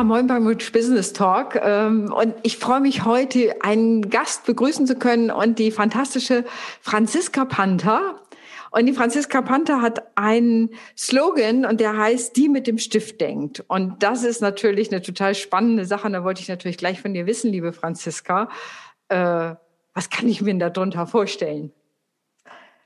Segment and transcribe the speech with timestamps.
[0.00, 1.60] Ja, moin beim Business Talk.
[1.62, 6.46] Ähm, und ich freue mich heute, einen Gast begrüßen zu können und die fantastische
[6.80, 8.18] Franziska Panther.
[8.70, 13.62] Und die Franziska Panther hat einen Slogan und der heißt, die mit dem Stift denkt.
[13.68, 16.06] Und das ist natürlich eine total spannende Sache.
[16.06, 18.48] Und da wollte ich natürlich gleich von dir wissen, liebe Franziska,
[19.08, 19.54] äh,
[19.92, 21.74] was kann ich mir darunter vorstellen?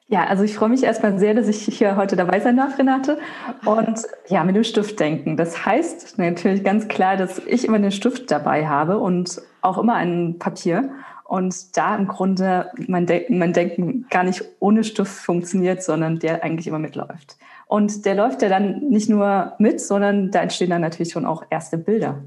[0.08, 3.18] Ja, also ich freue mich erstmal sehr, dass ich hier heute dabei sein darf, Renate.
[3.64, 5.36] Und ja, mit dem Stift denken.
[5.38, 9.94] Das heißt natürlich ganz klar, dass ich immer den Stift dabei habe und auch immer
[9.94, 10.90] ein Papier.
[11.24, 16.44] Und da im Grunde mein, De mein Denken gar nicht ohne Stift funktioniert, sondern der
[16.44, 17.38] eigentlich immer mitläuft.
[17.66, 21.44] Und der läuft ja dann nicht nur mit, sondern da entstehen dann natürlich schon auch
[21.48, 22.22] erste Bilder.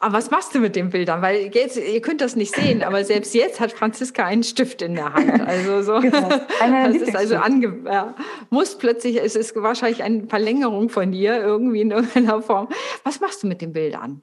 [0.00, 1.22] Aber was machst du mit den Bildern?
[1.22, 4.94] Weil jetzt, ihr könnt das nicht sehen, aber selbst jetzt hat Franziska einen Stift in
[4.94, 5.40] der Hand.
[5.40, 5.94] Also so.
[6.04, 6.28] Genau.
[6.28, 8.14] das ist also ange, ja,
[8.50, 12.68] muss plötzlich, es ist wahrscheinlich eine Verlängerung von dir irgendwie in irgendeiner Form.
[13.04, 14.22] Was machst du mit den Bildern?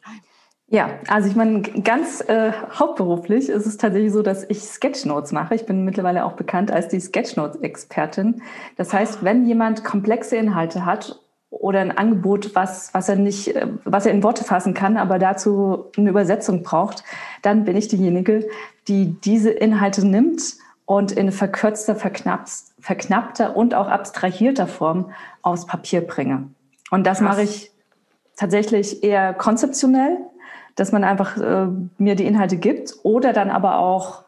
[0.74, 5.54] Ja, also ich meine, ganz äh, hauptberuflich ist es tatsächlich so, dass ich Sketchnotes mache.
[5.54, 8.42] Ich bin mittlerweile auch bekannt als die Sketchnotes-Expertin.
[8.78, 11.20] Das heißt, wenn jemand komplexe Inhalte hat
[11.52, 15.20] oder ein Angebot, was, was er nicht, äh, was er in Worte fassen kann, aber
[15.20, 17.04] dazu eine Übersetzung braucht,
[17.44, 18.48] dann bin ich diejenige,
[18.88, 20.42] die diese Inhalte nimmt
[20.86, 26.48] und in verkürzter, verknappter und auch abstrahierter Form aufs Papier bringe.
[26.90, 27.30] Und das Krass.
[27.30, 27.72] mache ich
[28.36, 30.18] tatsächlich eher konzeptionell,
[30.76, 34.24] dass man einfach äh, mir die Inhalte gibt oder dann aber auch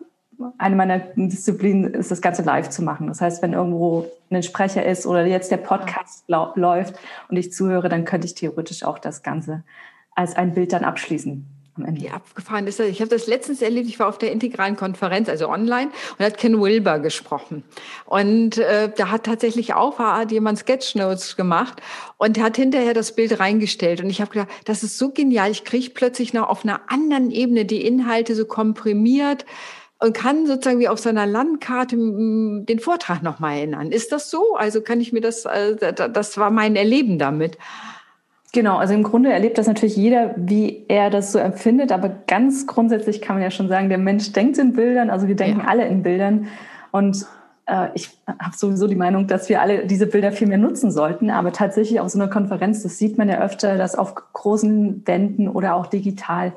[0.57, 3.07] eine meiner Disziplinen ist, das Ganze live zu machen.
[3.07, 6.95] Das heißt, wenn irgendwo ein Sprecher ist oder jetzt der Podcast läuft
[7.29, 9.63] und ich zuhöre, dann könnte ich theoretisch auch das Ganze
[10.15, 11.47] als ein Bild dann abschließen.
[11.75, 12.01] Am Ende.
[12.01, 12.85] Ja, abgefahren ist das.
[12.85, 15.89] Ich habe das letztens erlebt, ich war auf der integralen Konferenz, also online,
[16.19, 17.63] und hat Ken Wilber gesprochen.
[18.05, 21.81] Und äh, da hat tatsächlich auch hat jemand Sketchnotes gemacht
[22.17, 24.01] und hat hinterher das Bild reingestellt.
[24.03, 25.49] Und ich habe gedacht, das ist so genial.
[25.49, 29.43] Ich kriege plötzlich noch auf einer anderen Ebene die Inhalte so komprimiert
[30.03, 33.90] und kann sozusagen wie auf seiner Landkarte den Vortrag nochmal erinnern.
[33.94, 34.56] Ist das so?
[34.58, 37.58] Also kann ich mir das, äh, das war mein Erleben damit.
[38.52, 42.68] Genau, also im Grunde erlebt das natürlich jeder, wie er das so empfindet, aber ganz
[42.68, 45.68] grundsätzlich kann man ja schon sagen, der Mensch denkt in Bildern, also wir denken ja.
[45.68, 46.47] alle in Bildern
[46.91, 47.25] und
[47.66, 51.31] äh, ich habe sowieso die Meinung, dass wir alle diese Bilder viel mehr nutzen sollten,
[51.31, 55.47] aber tatsächlich auf so einer Konferenz, das sieht man ja öfter, dass auf großen Wänden
[55.47, 56.52] oder auch digital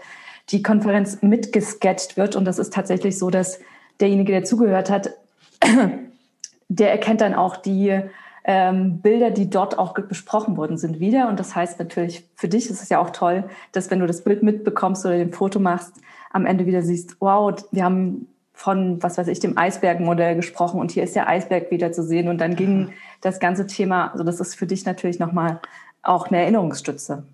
[0.51, 2.37] die Konferenz mitgesketcht wird.
[2.37, 3.61] Und das ist tatsächlich so, dass
[4.01, 5.11] derjenige, der zugehört hat,
[6.69, 8.01] der erkennt dann auch die
[8.45, 11.29] ähm, Bilder, die dort auch besprochen worden sind, wieder.
[11.29, 14.23] Und das heißt natürlich, für dich ist es ja auch toll, dass wenn du das
[14.23, 15.95] Bild mitbekommst oder den Foto machst,
[16.31, 20.91] am Ende wieder siehst, wow, wir haben von, was weiß ich, dem Eisbergmodell gesprochen und
[20.91, 22.29] hier ist der Eisberg wieder zu sehen.
[22.29, 25.61] Und dann ging das ganze Thema, also das ist für dich natürlich nochmal
[26.03, 27.25] auch eine Erinnerungsstütze.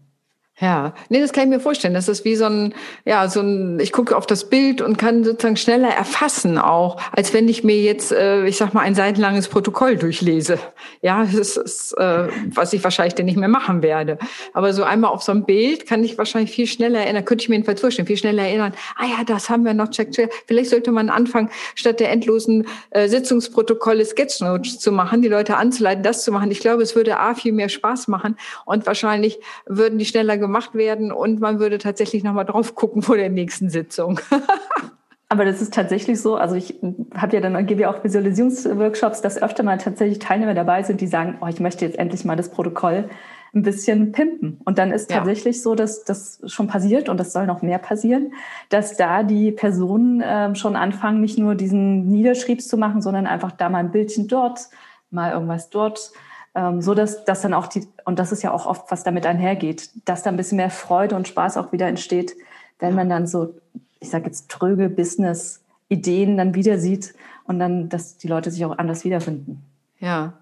[0.60, 1.94] Ja, nee, das kann ich mir vorstellen.
[1.94, 2.74] Das ist wie so ein,
[3.06, 7.32] ja, so ein, ich gucke auf das Bild und kann sozusagen schneller erfassen auch, als
[7.32, 10.58] wenn ich mir jetzt, äh, ich sag mal, ein seitenlanges Protokoll durchlese.
[11.00, 14.18] Ja, das ist, äh, was ich wahrscheinlich dann nicht mehr machen werde.
[14.52, 17.48] Aber so einmal auf so ein Bild kann ich wahrscheinlich viel schneller erinnern, könnte ich
[17.48, 18.74] mir jedenfalls vorstellen, viel schneller erinnern.
[18.96, 20.32] Ah ja, das haben wir noch, check, check.
[20.46, 26.02] Vielleicht sollte man anfangen, statt der endlosen äh, Sitzungsprotokolle Sketchnotes zu machen, die Leute anzuleiten,
[26.02, 26.50] das zu machen.
[26.50, 28.36] Ich glaube, es würde A, viel mehr Spaß machen
[28.66, 33.16] und wahrscheinlich würden die schneller gemacht werden und man würde tatsächlich nochmal drauf gucken vor
[33.16, 34.20] der nächsten Sitzung.
[35.32, 36.36] Aber das ist tatsächlich so.
[36.36, 36.78] Also ich
[37.14, 41.06] habe ja dann gebe ja auch Visualisierungsworkshops, dass öfter mal tatsächlich Teilnehmer dabei sind, die
[41.06, 43.08] sagen, oh, ich möchte jetzt endlich mal das Protokoll
[43.54, 44.60] ein bisschen pimpen.
[44.64, 45.18] Und dann ist ja.
[45.18, 48.34] tatsächlich so, dass das schon passiert und das soll noch mehr passieren,
[48.68, 53.52] dass da die Personen äh, schon anfangen, nicht nur diesen Niederschriebs zu machen, sondern einfach
[53.52, 54.68] da mal ein Bildchen dort,
[55.10, 56.12] mal irgendwas dort
[56.54, 59.26] ähm, so dass das dann auch die, und das ist ja auch oft, was damit
[59.26, 62.34] einhergeht, dass da ein bisschen mehr Freude und Spaß auch wieder entsteht,
[62.78, 63.54] wenn man dann so,
[64.00, 67.14] ich sage jetzt tröge Business-Ideen dann wieder sieht
[67.44, 69.62] und dann, dass die Leute sich auch anders wiederfinden.
[69.98, 70.34] Ja.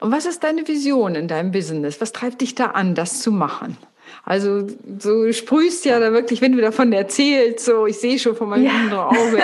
[0.00, 2.00] Und was ist deine Vision in deinem Business?
[2.00, 3.76] Was treibt dich da an, das zu machen?
[4.24, 4.66] Also
[4.98, 8.64] so sprühst ja da wirklich, wenn du davon erzählst, so ich sehe schon von meinem
[8.64, 8.70] ja.
[8.70, 9.42] inneren Auge,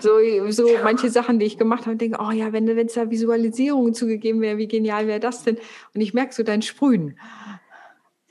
[0.00, 0.10] so,
[0.50, 3.94] so manche Sachen, die ich gemacht habe, denke, oh ja, wenn wenn es da Visualisierungen
[3.94, 5.56] zugegeben wäre, wie genial wäre das denn?
[5.94, 7.16] Und ich merke so dein Sprühen.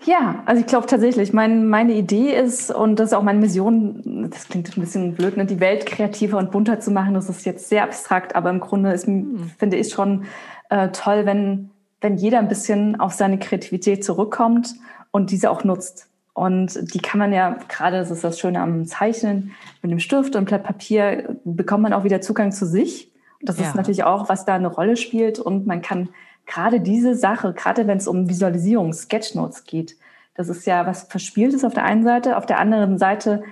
[0.06, 4.30] Ja, also ich glaube tatsächlich, mein, meine Idee ist, und das ist auch meine Mission,
[4.30, 7.16] das klingt ein bisschen blöd, ne, die Welt kreativer und bunter zu machen.
[7.16, 9.52] Das ist jetzt sehr abstrakt, aber im Grunde ist, hm.
[9.58, 10.26] finde ich schon
[10.70, 14.76] äh, toll, wenn, wenn jeder ein bisschen auf seine Kreativität zurückkommt
[15.12, 16.10] und diese auch nutzt.
[16.34, 20.36] Und die kann man ja, gerade das ist das Schöne am Zeichnen, mit dem Stift
[20.36, 23.12] und Blatt Papier bekommt man auch wieder Zugang zu sich.
[23.42, 23.66] Das ja.
[23.66, 25.40] ist natürlich auch, was da eine Rolle spielt.
[25.40, 26.10] Und man kann
[26.46, 29.98] gerade diese Sache, gerade wenn es um Visualisierung, Sketchnotes geht,
[30.36, 32.38] Das ist ja was Verspieltes auf der einen Seite.
[32.38, 33.44] Auf der anderen Seite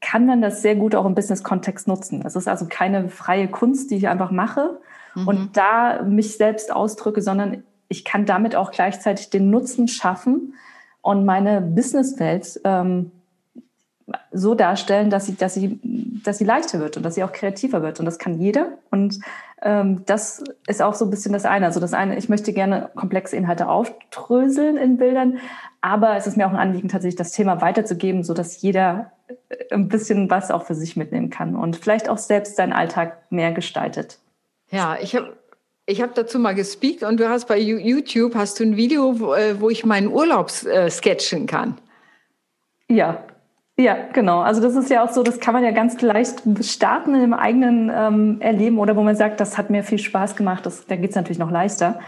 [0.00, 2.22] kann man das sehr gut auch im Business-Kontext nutzen.
[2.24, 4.78] Es ist also keine freie Kunst, die ich einfach mache
[5.16, 5.26] mhm.
[5.26, 10.54] und da mich selbst ausdrücke, sondern ich kann damit auch gleichzeitig den Nutzen schaffen
[11.08, 13.12] und meine Businesswelt ähm,
[14.30, 15.80] so darstellen, dass sie, dass sie,
[16.22, 17.98] dass sie leichter wird und dass sie auch kreativer wird.
[17.98, 18.72] Und das kann jeder.
[18.90, 19.18] Und
[19.62, 21.64] ähm, das ist auch so ein bisschen das eine.
[21.64, 25.38] Also das eine, ich möchte gerne komplexe Inhalte aufdröseln in Bildern,
[25.80, 29.12] aber es ist mir auch ein Anliegen, tatsächlich das Thema weiterzugeben, so dass jeder
[29.48, 33.22] äh, ein bisschen was auch für sich mitnehmen kann und vielleicht auch selbst seinen Alltag
[33.30, 34.18] mehr gestaltet.
[34.70, 35.37] Ja, ich habe
[35.88, 39.32] ich habe dazu mal gespeakt und du hast bei YouTube hast du ein Video, wo,
[39.32, 41.78] äh, wo ich meinen Urlaub äh, sketchen kann.
[42.88, 43.24] Ja,
[43.78, 44.40] ja, genau.
[44.40, 47.32] Also das ist ja auch so, das kann man ja ganz leicht starten in dem
[47.32, 50.96] eigenen ähm, Erleben oder wo man sagt, das hat mir viel Spaß gemacht, das, da
[50.96, 52.00] geht's natürlich noch leichter.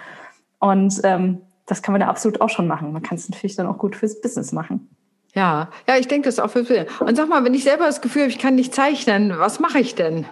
[0.58, 2.92] Und ähm, das kann man da absolut auch schon machen.
[2.92, 4.90] Man kann es natürlich dann auch gut fürs Business machen.
[5.34, 6.86] Ja, ja, ich denke das auch für.
[7.00, 9.78] Und sag mal, wenn ich selber das Gefühl habe, ich kann nicht zeichnen, was mache
[9.78, 10.26] ich denn?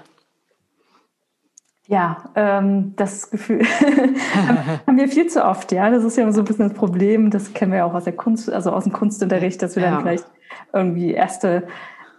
[1.90, 3.64] Ja, ähm, das Gefühl
[4.87, 5.88] haben wir viel zu oft, ja.
[5.88, 7.31] Das ist ja so ein bisschen das Problem.
[7.31, 9.93] Das kennen wir ja auch aus der Kunst, also aus dem Kunstunterricht, dass wir ja.
[9.93, 10.26] dann vielleicht
[10.75, 11.67] irgendwie erste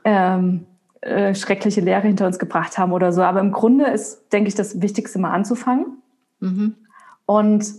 [0.03, 0.65] ähm,
[1.01, 3.21] äh, schreckliche Lehre hinter uns gebracht haben oder so.
[3.21, 6.01] Aber im Grunde ist, denke ich, das Wichtigste mal anzufangen
[6.39, 6.73] mhm.
[7.27, 7.71] und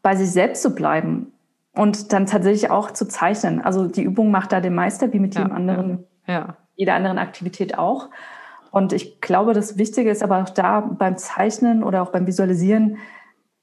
[0.00, 1.32] bei sich selbst zu bleiben
[1.74, 3.60] und dann tatsächlich auch zu zeichnen.
[3.60, 6.56] Also die Übung macht da den Meister, wie mit jedem ja, anderen, ja, ja.
[6.74, 8.08] jeder anderen Aktivität auch.
[8.70, 12.98] Und ich glaube, das Wichtige ist aber auch da beim Zeichnen oder auch beim Visualisieren,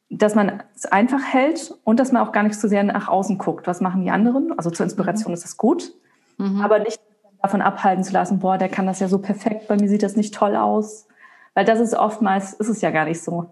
[0.09, 3.37] dass man es einfach hält und dass man auch gar nicht so sehr nach außen
[3.37, 3.67] guckt.
[3.67, 4.57] Was machen die anderen?
[4.57, 5.35] Also zur Inspiration mhm.
[5.35, 5.93] ist das gut
[6.37, 6.61] mhm.
[6.61, 6.99] aber nicht
[7.41, 10.15] davon abhalten zu lassen, boah, der kann das ja so perfekt, bei mir sieht das
[10.15, 11.07] nicht toll aus.
[11.53, 13.49] Weil das ist oftmals, ist es ja gar nicht so.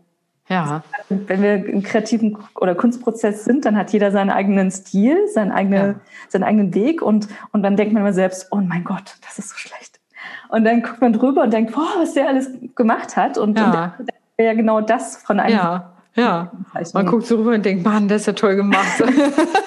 [0.49, 0.83] Ja.
[1.07, 5.91] Wenn wir im kreativen oder Kunstprozess sind, dann hat jeder seinen eigenen Stil, seinen eigenen,
[5.93, 5.99] ja.
[6.27, 9.49] seinen eigenen Weg und, und dann denkt man immer selbst, oh mein Gott, das ist
[9.49, 9.92] so schlecht.
[10.53, 13.39] Und dann guckt man drüber und denkt, boah, was der alles gemacht hat.
[13.39, 13.95] Und, ja.
[13.97, 14.07] und
[14.37, 15.55] ja genau das von einem.
[15.55, 16.51] Ja, ja.
[16.93, 19.03] Man guckt so rüber und denkt, Mann, das ist ja toll gemacht.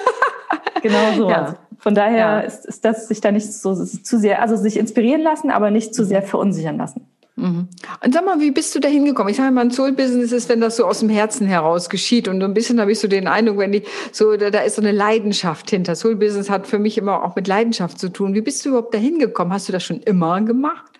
[0.81, 1.29] genau so.
[1.29, 1.55] Ja.
[1.77, 2.39] Von daher ja.
[2.39, 5.93] ist, ist das sich da nicht so zu sehr, also sich inspirieren lassen, aber nicht
[5.93, 7.05] zu sehr verunsichern lassen.
[7.37, 7.67] Mhm.
[8.03, 9.29] Und sag mal, wie bist du da hingekommen?
[9.29, 12.27] Ich sage mal, ein Soul-Business ist, wenn das so aus dem Herzen heraus geschieht.
[12.27, 14.75] Und so ein bisschen habe ich so den Eindruck, wenn die so, da, da ist
[14.75, 15.95] so eine Leidenschaft hinter.
[15.95, 18.33] Soul-Business hat für mich immer auch mit Leidenschaft zu tun.
[18.33, 19.53] Wie bist du überhaupt da hingekommen?
[19.53, 20.97] Hast du das schon immer gemacht?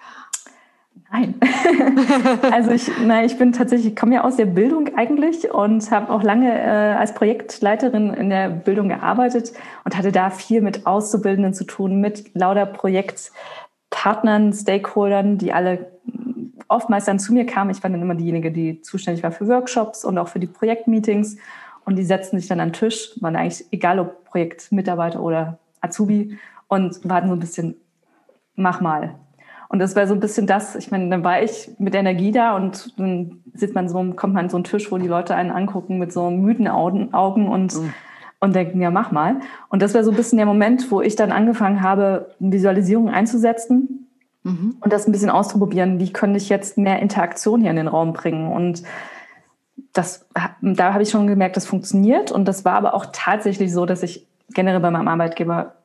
[1.12, 1.36] Nein.
[2.52, 6.12] also ich, nein, ich bin tatsächlich, ich komme ja aus der Bildung eigentlich und habe
[6.12, 9.54] auch lange äh, als Projektleiterin in der Bildung gearbeitet
[9.86, 15.98] und hatte da viel mit Auszubildenden zu tun, mit lauter Projektpartnern, Stakeholdern, die alle
[16.68, 17.72] oftmals dann zu mir kamen.
[17.72, 21.38] Ich war dann immer diejenige, die zuständig war für Workshops und auch für die Projektmeetings.
[21.86, 26.38] Und die setzten sich dann an den Tisch, waren eigentlich egal ob Projektmitarbeiter oder Azubi
[26.68, 27.76] und warten so ein bisschen,
[28.56, 29.16] mach mal,
[29.70, 32.56] und das war so ein bisschen das, ich meine, dann war ich mit Energie da
[32.56, 35.52] und dann sitzt man so, kommt man an so einen Tisch, wo die Leute einen
[35.52, 37.94] angucken mit so müden Augen, Augen und, mhm.
[38.40, 39.42] und denken, ja, mach mal.
[39.70, 44.07] Und das war so ein bisschen der Moment, wo ich dann angefangen habe, Visualisierung einzusetzen
[44.48, 44.78] mhm.
[44.80, 48.14] und das ein bisschen auszuprobieren, wie könnte ich jetzt mehr Interaktion hier in den Raum
[48.14, 48.52] bringen.
[48.52, 48.84] Und
[49.94, 50.28] das,
[50.62, 52.32] da habe ich schon gemerkt, das funktioniert.
[52.32, 55.76] Und das war aber auch tatsächlich so, dass ich generell bei meinem Arbeitgeber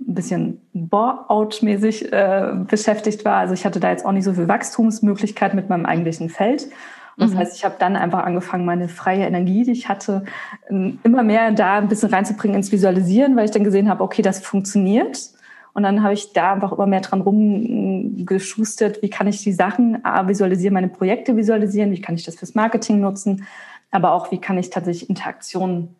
[0.00, 3.36] ein bisschen Bore-out-mäßig äh, beschäftigt war.
[3.36, 6.68] Also ich hatte da jetzt auch nicht so viel Wachstumsmöglichkeit mit meinem eigentlichen Feld.
[7.16, 7.38] Und das mhm.
[7.38, 10.24] heißt, ich habe dann einfach angefangen, meine freie Energie, die ich hatte,
[10.68, 14.40] immer mehr da ein bisschen reinzubringen ins Visualisieren, weil ich dann gesehen habe, okay, das
[14.40, 15.30] funktioniert.
[15.74, 20.02] Und dann habe ich da einfach immer mehr dran rumgeschustert, wie kann ich die Sachen
[20.26, 23.44] visualisieren, meine Projekte visualisieren, wie kann ich das fürs Marketing nutzen,
[23.90, 25.96] aber auch wie kann ich tatsächlich Interaktionen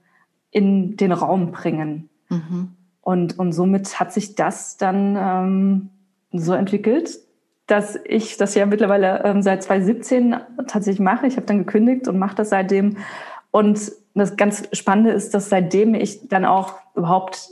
[0.53, 2.09] in den Raum bringen.
[2.29, 2.71] Mhm.
[3.01, 5.91] Und, und somit hat sich das dann ähm,
[6.33, 7.19] so entwickelt,
[7.67, 10.37] dass ich das ja mittlerweile ähm, seit 2017
[10.69, 11.27] tatsächlich mache.
[11.27, 12.99] Ich habe dann gekündigt und mache das seitdem.
[13.51, 17.51] Und das ganz Spannende ist, dass seitdem ich dann auch überhaupt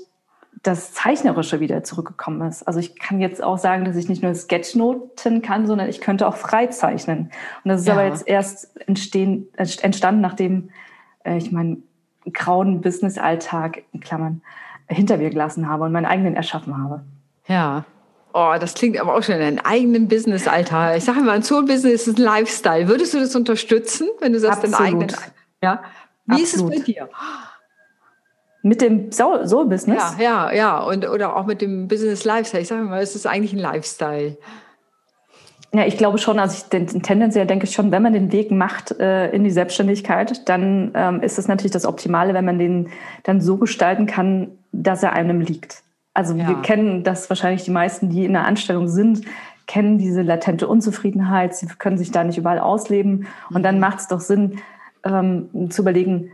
[0.62, 2.62] das Zeichnerische wieder zurückgekommen ist.
[2.62, 6.26] Also ich kann jetzt auch sagen, dass ich nicht nur Sketchnoten kann, sondern ich könnte
[6.26, 7.30] auch frei zeichnen.
[7.64, 7.94] Und das ist ja.
[7.94, 10.70] aber jetzt erst entstehen, entstanden, nachdem
[11.24, 11.82] äh, ich meinen
[12.32, 14.42] grauen Business-Alltag in Klammern
[14.88, 17.02] hinter mir gelassen habe und meinen eigenen erschaffen habe.
[17.48, 17.84] Ja.
[18.34, 20.96] Oh, das klingt aber auch schon in eigenen Business, Alter.
[20.96, 22.88] Ich sage immer, ein Soul-Business ist ein Lifestyle.
[22.88, 25.12] Würdest du das unterstützen, wenn du sagst, deinen eigenen?
[25.62, 25.82] Ja.
[26.26, 26.72] Wie Absolut.
[26.72, 27.08] ist es bei dir?
[28.62, 30.16] Mit dem Soul-Business?
[30.18, 30.78] Ja, ja, ja.
[30.80, 32.62] Und, oder auch mit dem Business Lifestyle.
[32.62, 34.36] Ich sage mal, es ist eigentlich ein Lifestyle.
[35.74, 38.92] Ja, ich glaube schon, also ich tendenziell denke ich schon, wenn man den Weg macht
[39.00, 42.90] äh, in die Selbstständigkeit, dann ähm, ist es natürlich das Optimale, wenn man den
[43.22, 45.82] dann so gestalten kann, dass er einem liegt.
[46.12, 46.46] Also ja.
[46.46, 49.22] wir kennen das wahrscheinlich die meisten, die in der Anstellung sind,
[49.66, 53.26] kennen diese latente Unzufriedenheit, sie können sich da nicht überall ausleben.
[53.50, 53.80] Und dann mhm.
[53.80, 54.58] macht es doch Sinn,
[55.04, 56.30] ähm, zu überlegen,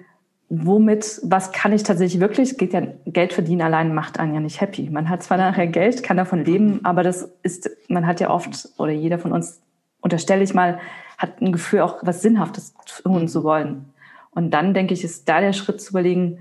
[0.48, 2.56] womit, was kann ich tatsächlich wirklich?
[2.56, 4.88] Geht ja, Geld verdienen allein macht einen ja nicht happy.
[4.90, 8.68] Man hat zwar nachher Geld, kann davon leben, aber das ist, man hat ja oft,
[8.78, 9.60] oder jeder von uns,
[10.00, 10.78] unterstelle ich mal,
[11.18, 13.86] hat ein Gefühl, auch was Sinnhaftes tun zu wollen.
[14.30, 16.38] Und dann denke ich, ist da der Schritt zu überlegen,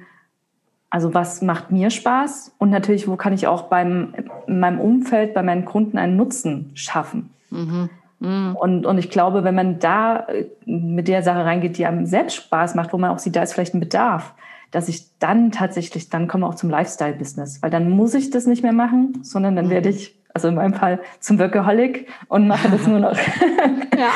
[0.89, 2.53] also was macht mir Spaß?
[2.59, 4.13] Und natürlich, wo kann ich auch beim,
[4.47, 7.31] in meinem Umfeld, bei meinen Kunden einen Nutzen schaffen?
[7.49, 7.89] Mhm.
[8.19, 8.55] Mhm.
[8.55, 12.35] Und, und ich glaube, wenn man da äh, mit der Sache reingeht, die einem selbst
[12.35, 14.33] Spaß macht, wo man auch sieht, da ist vielleicht ein Bedarf,
[14.71, 18.63] dass ich dann tatsächlich, dann komme auch zum Lifestyle-Business, weil dann muss ich das nicht
[18.63, 19.95] mehr machen, sondern dann werde mhm.
[19.95, 23.17] ich, also in meinem Fall, zum Workaholic und mache das nur noch.
[23.97, 24.09] ja.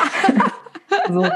[1.12, 1.26] so.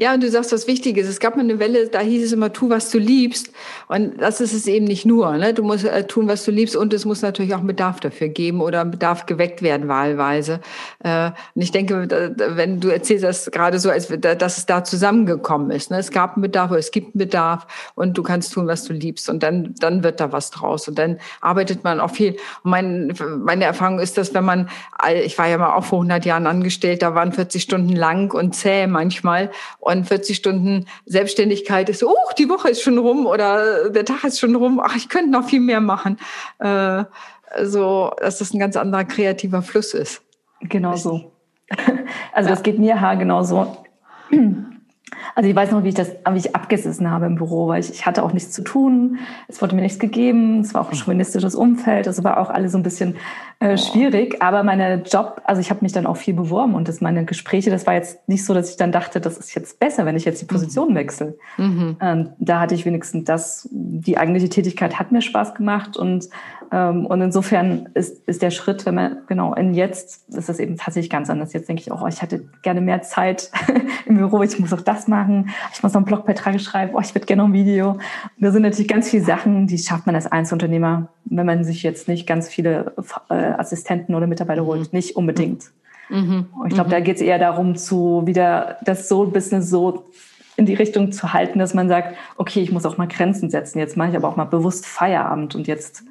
[0.00, 1.06] Ja, und du sagst was Wichtiges.
[1.06, 3.52] Es gab mal eine Welle, da hieß es immer, tu, was du liebst.
[3.86, 5.36] Und das ist es eben nicht nur.
[5.36, 5.52] Ne?
[5.52, 6.74] Du musst äh, tun, was du liebst.
[6.74, 10.60] Und es muss natürlich auch einen Bedarf dafür geben oder ein Bedarf geweckt werden, wahlweise.
[11.04, 15.70] Äh, und ich denke, wenn du erzählst das gerade so, als dass es da zusammengekommen
[15.70, 15.90] ist.
[15.90, 15.98] Ne?
[15.98, 18.94] Es gab einen Bedarf oder es gibt einen Bedarf und du kannst tun, was du
[18.94, 19.28] liebst.
[19.28, 20.88] Und dann, dann wird da was draus.
[20.88, 22.38] Und dann arbeitet man auch viel.
[22.62, 23.14] Und mein,
[23.44, 24.70] meine Erfahrung ist, dass wenn man,
[25.22, 28.54] ich war ja mal auch vor 100 Jahren angestellt, da waren 40 Stunden lang und
[28.54, 29.50] zäh manchmal
[29.89, 34.40] und 40 Stunden Selbstständigkeit ist, oh, die Woche ist schon rum oder der Tag ist
[34.40, 36.18] schon rum, ach, ich könnte noch viel mehr machen.
[36.58, 37.04] Äh,
[37.64, 40.22] so, dass das ein ganz anderer kreativer Fluss ist.
[40.60, 41.32] Genau so.
[42.32, 43.84] Also das geht mir ha genauso.
[45.34, 47.90] Also ich weiß noch, wie ich das, wie ich abgesessen habe im Büro, weil ich,
[47.90, 49.18] ich hatte auch nichts zu tun.
[49.48, 50.60] Es wurde mir nichts gegeben.
[50.60, 52.06] Es war auch ein chauvinistisches Umfeld.
[52.06, 53.16] Das war auch alles so ein bisschen
[53.60, 54.42] äh, schwierig.
[54.42, 57.70] Aber meine Job, also ich habe mich dann auch viel beworben und das meine Gespräche,
[57.70, 60.24] das war jetzt nicht so, dass ich dann dachte, das ist jetzt besser, wenn ich
[60.24, 60.48] jetzt die mhm.
[60.48, 61.38] Position wechsle.
[61.58, 61.96] Mhm.
[62.00, 66.30] Ähm, da hatte ich wenigstens das, die eigentliche Tätigkeit hat mir Spaß gemacht und
[66.72, 70.76] ähm, und insofern ist, ist der Schritt, wenn man, genau, in jetzt ist das eben
[70.76, 71.52] tatsächlich ganz anders.
[71.52, 73.50] Jetzt denke ich auch, oh, ich hätte gerne mehr Zeit
[74.06, 77.14] im Büro, ich muss auch das machen, ich muss noch einen Blogbeitrag schreiben, oh, ich
[77.14, 77.92] würde gerne noch ein Video.
[77.92, 78.00] Und
[78.38, 82.06] da sind natürlich ganz viele Sachen, die schafft man als Einzelunternehmer, wenn man sich jetzt
[82.06, 82.94] nicht ganz viele
[83.30, 84.96] äh, Assistenten oder Mitarbeiter holt, mhm.
[84.96, 85.70] nicht unbedingt.
[86.08, 86.46] Mhm.
[86.66, 86.92] Ich glaube, mhm.
[86.92, 90.04] da geht es eher darum, zu wieder das Soul-Business so
[90.56, 93.78] in die Richtung zu halten, dass man sagt, okay, ich muss auch mal Grenzen setzen.
[93.78, 96.04] Jetzt mache ich aber auch mal bewusst Feierabend und jetzt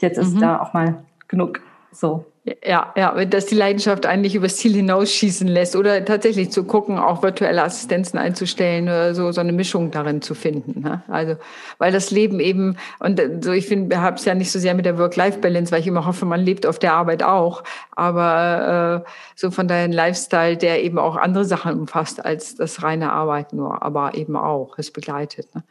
[0.00, 0.40] jetzt ist mhm.
[0.40, 1.60] da auch mal genug
[1.90, 2.26] so.
[2.44, 7.22] Ja, ja, dass die Leidenschaft eigentlich übers Ziel hinausschießen lässt oder tatsächlich zu gucken, auch
[7.22, 10.80] virtuelle Assistenzen einzustellen oder so, so eine Mischung darin zu finden.
[10.80, 11.04] Ne?
[11.06, 11.36] Also,
[11.78, 14.74] weil das Leben eben, und so, ich finde, wir haben es ja nicht so sehr
[14.74, 19.10] mit der Work-Life-Balance, weil ich immer hoffe, man lebt auf der Arbeit auch, aber äh,
[19.36, 23.84] so von deinem Lifestyle, der eben auch andere Sachen umfasst als das reine Arbeiten nur,
[23.84, 25.54] aber eben auch, es begleitet.
[25.54, 25.62] Ne?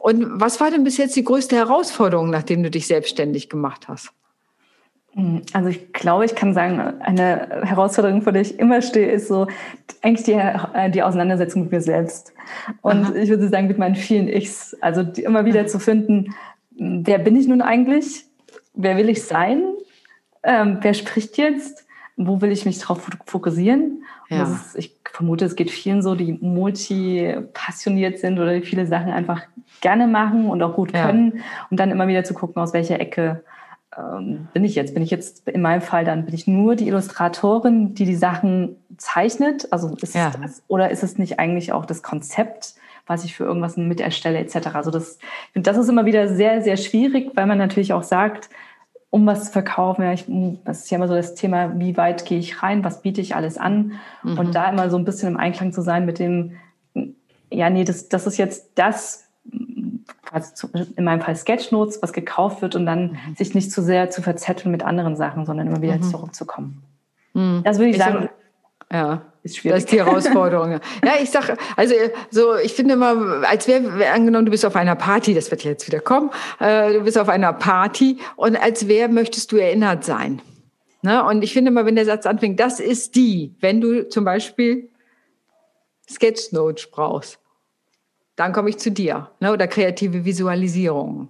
[0.00, 4.10] Und was war denn bis jetzt die größte Herausforderung, nachdem du dich selbstständig gemacht hast?
[5.14, 9.28] Hm, also ich glaube, ich kann sagen, eine Herausforderung, vor der ich immer stehe, ist
[9.28, 9.46] so
[10.02, 12.32] eigentlich die, äh, die Auseinandersetzung mit mir selbst.
[12.82, 13.14] Und Aha.
[13.14, 14.76] ich würde sagen, mit meinen vielen Ichs.
[14.80, 16.34] Also immer wieder zu finden,
[16.70, 18.24] wer bin ich nun eigentlich?
[18.74, 19.62] Wer will ich sein?
[20.42, 21.86] Ähm, wer spricht jetzt?
[22.16, 24.04] Wo will ich mich drauf fokussieren?
[24.28, 24.44] Ja.
[24.44, 29.42] Ist, ich vermute, es geht vielen so, die multi-passioniert sind oder die viele Sachen einfach
[29.80, 31.32] gerne machen und auch gut können.
[31.36, 31.42] Ja.
[31.70, 33.42] Und dann immer wieder zu gucken, aus welcher Ecke
[34.18, 34.94] ähm, bin ich jetzt?
[34.94, 38.76] Bin ich jetzt in meinem Fall dann, bin ich nur die Illustratorin, die die Sachen
[38.96, 39.68] zeichnet?
[39.72, 40.32] Also ist ja.
[40.40, 42.74] das, oder ist es nicht eigentlich auch das Konzept,
[43.06, 44.74] was ich für irgendwas mit erstelle etc.?
[44.74, 45.18] Also das,
[45.54, 48.50] das ist immer wieder sehr, sehr schwierig, weil man natürlich auch sagt,
[49.10, 50.02] um was zu verkaufen.
[50.02, 50.24] Ja, ich,
[50.64, 53.34] das ist ja immer so das Thema, wie weit gehe ich rein, was biete ich
[53.34, 53.92] alles an?
[54.22, 54.38] Mhm.
[54.38, 56.56] Und da immer so ein bisschen im Einklang zu sein mit dem,
[57.50, 59.29] ja, nee, das, das ist jetzt das,
[60.30, 63.36] also in meinem Fall Sketchnotes, was gekauft wird und dann mhm.
[63.36, 66.02] sich nicht zu sehr zu verzetteln mit anderen Sachen, sondern immer wieder mhm.
[66.02, 66.82] zurückzukommen.
[67.34, 67.62] Mhm.
[67.64, 68.28] Das würde ich, ich sagen.
[68.92, 69.76] Ja, ist schwierig.
[69.76, 70.72] Das ist die Herausforderung.
[71.04, 71.94] ja, ich sage, also
[72.30, 75.86] so, ich finde immer, als wäre angenommen, du bist auf einer Party, das wird jetzt
[75.86, 80.42] wieder kommen, äh, du bist auf einer Party und als wer möchtest du erinnert sein?
[81.02, 81.24] Ne?
[81.24, 84.90] Und ich finde immer, wenn der Satz anfängt, das ist die, wenn du zum Beispiel
[86.08, 87.38] Sketchnotes brauchst,
[88.40, 89.28] dann komme ich zu dir.
[89.38, 89.52] Ne?
[89.52, 91.28] Oder kreative Visualisierung.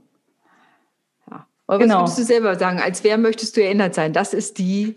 [1.29, 1.45] Ja.
[1.67, 1.95] Oder genau.
[1.95, 2.81] was würdest du selber sagen?
[2.81, 4.12] Als wer möchtest du erinnert sein?
[4.12, 4.97] Das ist die,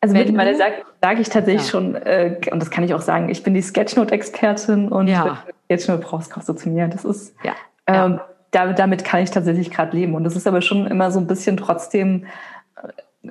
[0.00, 1.70] also mittlerweile sage sag ich tatsächlich ja.
[1.70, 5.42] schon, äh, und das kann ich auch sagen, ich bin die Sketchnote-Expertin und ja.
[5.64, 6.86] Sketchnote brauchst, kommst du zu mir.
[6.86, 7.54] Das ist, ja.
[7.88, 8.20] Ähm,
[8.52, 10.14] da, damit kann ich tatsächlich gerade leben.
[10.14, 12.26] Und das ist aber schon immer so ein bisschen trotzdem,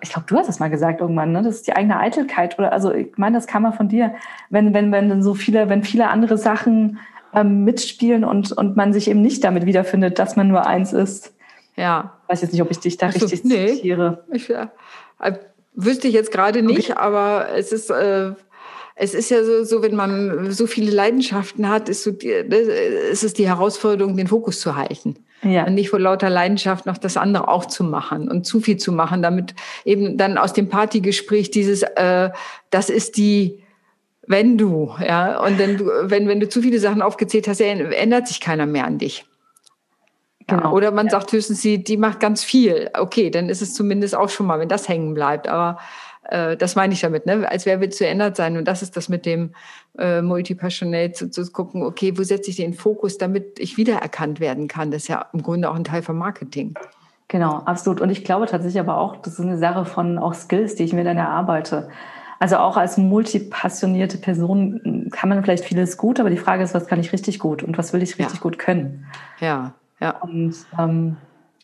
[0.01, 1.43] ich glaube, du hast es mal gesagt irgendwann, ne?
[1.43, 2.59] Das ist die eigene Eitelkeit.
[2.59, 4.15] Oder also ich meine, das kam mal von dir,
[4.49, 6.99] wenn, wenn, wenn so viele, wenn viele andere Sachen
[7.33, 11.33] ähm, mitspielen und, und man sich eben nicht damit wiederfindet, dass man nur eins ist.
[11.75, 12.13] Ja.
[12.23, 14.23] Ich weiß jetzt nicht, ob ich dich da also, richtig nee, zitiere.
[14.31, 14.67] Ich, äh,
[15.73, 16.99] wüsste ich jetzt gerade nicht, okay.
[16.99, 18.31] aber es ist, äh,
[18.95, 22.57] es ist ja so, so, wenn man so viele Leidenschaften hat, ist, so die, ne,
[22.57, 25.15] ist es die Herausforderung, den Fokus zu halten.
[25.43, 25.67] Ja.
[25.67, 28.91] Und nicht vor lauter Leidenschaft noch das andere auch zu machen und zu viel zu
[28.91, 29.53] machen, damit
[29.85, 32.31] eben dann aus dem Partygespräch dieses, äh,
[32.71, 33.61] das ist die,
[34.27, 38.41] wenn du, ja, und dann, wenn, wenn du zu viele Sachen aufgezählt hast, ändert sich
[38.41, 39.25] keiner mehr an dich.
[40.47, 40.63] Genau.
[40.63, 41.11] Ja, oder man ja.
[41.11, 42.89] sagt höchstens, sie, die macht ganz viel.
[42.97, 45.47] Okay, dann ist es zumindest auch schon mal, wenn das hängen bleibt.
[45.47, 45.77] Aber
[46.29, 47.49] äh, das meine ich damit, ne?
[47.49, 48.57] als wer will zu ändert sein.
[48.57, 49.53] Und das ist das mit dem
[49.97, 54.67] äh, Multipassionate, zu, zu gucken, okay, wo setze ich den Fokus, damit ich wiedererkannt werden
[54.67, 54.91] kann.
[54.91, 56.75] Das ist ja im Grunde auch ein Teil vom Marketing.
[57.29, 57.99] Genau, absolut.
[57.99, 60.93] Und ich glaube tatsächlich aber auch, das ist eine Sache von auch Skills, die ich
[60.93, 61.89] mir dann erarbeite.
[62.39, 66.87] Also auch als multipassionierte Person kann man vielleicht vieles gut, aber die Frage ist, was
[66.87, 68.41] kann ich richtig gut und was will ich richtig ja.
[68.41, 69.05] gut können?
[69.39, 70.11] Ja, ja.
[70.21, 71.17] Und ähm,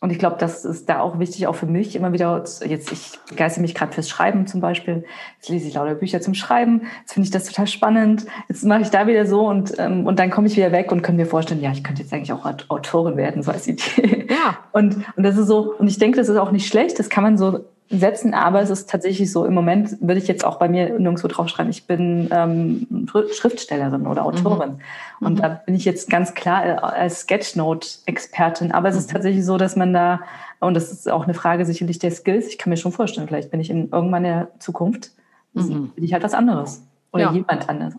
[0.04, 3.18] und ich glaube, das ist da auch wichtig, auch für mich immer wieder, jetzt, ich
[3.30, 5.06] begeister mich gerade fürs Schreiben zum Beispiel.
[5.38, 6.82] Jetzt lese ich lauter Bücher zum Schreiben.
[7.00, 8.26] Jetzt finde ich das total spannend.
[8.50, 11.04] Jetzt mache ich da wieder so und, ähm, und dann komme ich wieder weg und
[11.04, 14.28] kann mir vorstellen, ja, ich könnte jetzt eigentlich auch Autorin werden, so als Idee.
[14.30, 14.58] Ja.
[14.74, 17.00] Und, und das ist so, und ich denke, das ist auch nicht schlecht.
[17.00, 20.46] Das kann man so setzen, aber es ist tatsächlich so, im Moment würde ich jetzt
[20.46, 24.80] auch bei mir nirgendwo draufschreiben, ich bin ähm, Schriftstellerin oder Autorin.
[25.20, 25.28] Mhm.
[25.28, 25.42] Und mhm.
[25.42, 28.72] da bin ich jetzt ganz klar äh, als Sketchnote-Expertin.
[28.72, 29.14] Aber es ist mhm.
[29.14, 30.22] tatsächlich so, dass man da,
[30.60, 33.52] und das ist auch eine Frage sicherlich der Skills, ich kann mir schon vorstellen, vielleicht
[33.52, 35.12] bin ich in irgendwann in der Zukunft,
[35.54, 35.90] mhm.
[35.90, 36.84] bin ich halt was anderes.
[37.12, 37.32] Oder ja.
[37.32, 37.94] jemand anderes.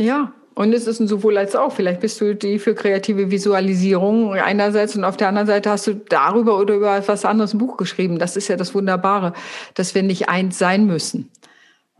[0.00, 1.72] Ja, und es ist ein sowohl als auch.
[1.72, 5.94] Vielleicht bist du die für kreative Visualisierung einerseits und auf der anderen Seite hast du
[5.94, 8.18] darüber oder über etwas anderes ein Buch geschrieben.
[8.18, 9.32] Das ist ja das Wunderbare,
[9.74, 11.30] dass wir nicht eins sein müssen.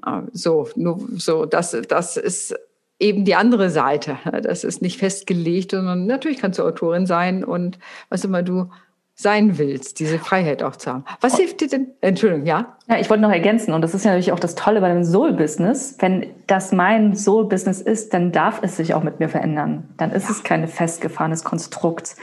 [0.03, 2.55] Ah, so, nur so, das, das ist
[3.01, 4.19] eben die andere Seite.
[4.43, 8.71] Das ist nicht festgelegt, sondern natürlich kannst du Autorin sein und was immer du
[9.17, 11.05] sein willst, diese Freiheit auch zu haben.
[11.21, 11.89] Was hilft dir denn?
[12.01, 12.77] Entschuldigung, ja?
[12.89, 15.05] Ja, ich wollte noch ergänzen, und das ist ja natürlich auch das Tolle bei dem
[15.05, 15.97] Soul-Business.
[16.01, 19.89] Wenn das mein Soul-Business ist, dann darf es sich auch mit mir verändern.
[19.97, 20.31] Dann ist ja.
[20.33, 22.17] es kein festgefahrenes Konstrukt,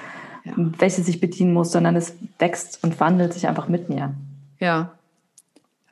[0.43, 0.51] ja.
[0.57, 4.13] welches ich bedienen muss, sondern es wächst und wandelt sich einfach mit mir.
[4.59, 4.91] Ja.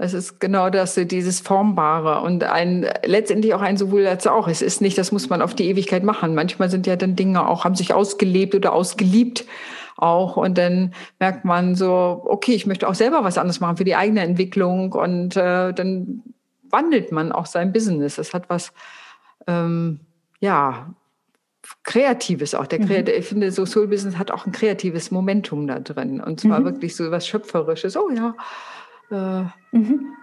[0.01, 4.47] Es ist genau das, dieses Formbare und ein, letztendlich auch ein sowohl als auch.
[4.47, 6.35] Es ist nicht, das muss man auf die Ewigkeit machen.
[6.35, 9.45] Manchmal sind ja dann Dinge auch, haben sich ausgelebt oder ausgeliebt
[9.99, 10.37] auch.
[10.37, 13.95] Und dann merkt man so, okay, ich möchte auch selber was anderes machen für die
[13.95, 14.93] eigene Entwicklung.
[14.93, 16.23] Und äh, dann
[16.69, 18.17] wandelt man auch sein Business.
[18.17, 18.73] Es hat was,
[19.47, 19.99] ähm,
[20.39, 20.93] ja,
[21.83, 22.65] Kreatives auch.
[22.65, 23.13] Der Kreat mhm.
[23.15, 26.19] Ich finde, so Soul Business hat auch ein kreatives Momentum da drin.
[26.19, 26.65] Und zwar mhm.
[26.65, 27.95] wirklich so was Schöpferisches.
[27.95, 28.33] Oh ja,
[29.11, 30.15] äh, mhm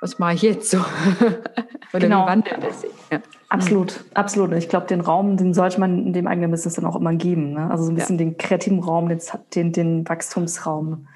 [0.00, 0.78] was mache ich jetzt so?
[1.92, 2.24] Oder genau.
[2.24, 2.90] wie wandelt es sich?
[3.10, 3.20] Ja.
[3.50, 4.52] Absolut, absolut.
[4.52, 7.12] Und ich glaube, den Raum, den sollte man in dem eigenen Business dann auch immer
[7.14, 7.54] geben.
[7.54, 7.68] Ne?
[7.68, 8.24] Also so ein bisschen ja.
[8.24, 9.20] den kreativen Raum, den,
[9.54, 11.08] den, den Wachstumsraum.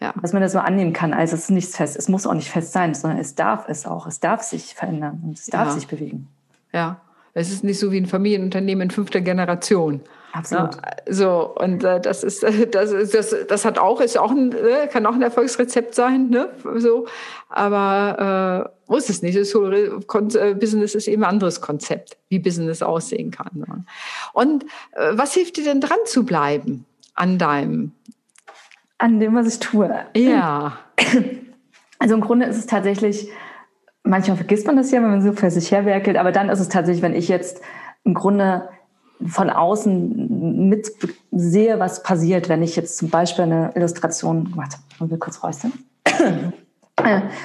[0.00, 0.14] Ja.
[0.20, 1.12] Dass man das so annehmen kann.
[1.12, 1.96] Also es ist nichts fest.
[1.96, 4.06] Es muss auch nicht fest sein, sondern es darf es auch.
[4.06, 5.74] Es darf sich verändern und es darf ja.
[5.74, 6.28] sich bewegen.
[6.72, 7.02] Ja.
[7.34, 10.00] Es ist nicht so wie ein Familienunternehmen in fünfter Generation.
[10.32, 10.76] Absolut.
[10.76, 14.52] Ja, so, und äh, das ist, das ist, das, das hat auch, ist auch ein,
[14.52, 16.48] äh, kann auch ein Erfolgsrezept sein, ne?
[16.76, 17.06] So.
[17.50, 19.38] Aber äh, muss es nicht.
[19.38, 23.50] Das so, äh, Business ist eben ein anderes Konzept, wie Business aussehen kann.
[23.54, 23.84] Ne?
[24.34, 27.92] Und äh, was hilft dir denn dran zu bleiben an deinem?
[28.98, 29.90] An dem, was ich tue.
[30.14, 30.78] Ja.
[31.98, 33.28] Also im Grunde ist es tatsächlich,
[34.02, 36.68] manchmal vergisst man das ja, wenn man so für sich herwerkelt, aber dann ist es
[36.68, 37.60] tatsächlich, wenn ich jetzt
[38.02, 38.68] im Grunde
[39.24, 40.90] von außen mit
[41.30, 44.82] sehe, was passiert, wenn ich jetzt zum Beispiel eine Illustration gemacht habe.
[44.98, 45.74] Wollen wir kurz räuspern?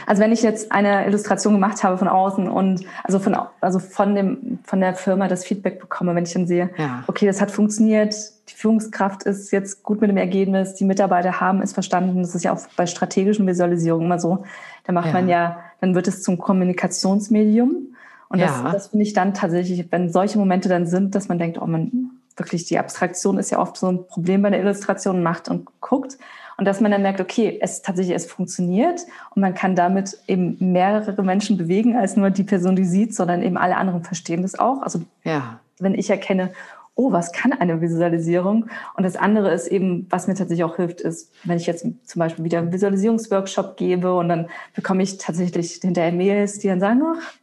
[0.06, 4.15] Also wenn ich jetzt eine Illustration gemacht habe von außen und also von also von
[4.15, 7.04] dem von der Firma das Feedback bekomme, wenn ich dann sehe, ja.
[7.08, 8.15] okay, das hat funktioniert,
[8.50, 12.22] die Führungskraft ist jetzt gut mit dem Ergebnis, die Mitarbeiter haben es verstanden.
[12.22, 14.43] Das ist ja auch bei strategischen Visualisierungen immer so.
[14.86, 15.13] Da macht ja.
[15.13, 17.96] man ja, dann wird es zum Kommunikationsmedium
[18.30, 18.48] und ja.
[18.48, 21.65] das, das finde ich dann tatsächlich, wenn solche Momente dann sind, dass man denkt, oh
[21.65, 25.67] man, wirklich die Abstraktion ist ja oft so ein Problem bei der Illustration, macht und
[25.80, 26.17] guckt.
[26.58, 29.02] Und dass man dann merkt, okay, es tatsächlich, es funktioniert
[29.36, 33.43] und man kann damit eben mehrere Menschen bewegen als nur die Person, die sieht, sondern
[33.43, 34.82] eben alle anderen verstehen das auch.
[34.82, 35.60] Also ja.
[35.80, 36.52] wenn ich erkenne,
[36.96, 38.65] oh, was kann eine Visualisierung?
[38.96, 42.20] Und das andere ist eben, was mir tatsächlich auch hilft, ist, wenn ich jetzt zum
[42.20, 47.04] Beispiel wieder einen Visualisierungsworkshop gebe und dann bekomme ich tatsächlich hinterher Mails, die dann sagen,
[47.06, 47.34] ach,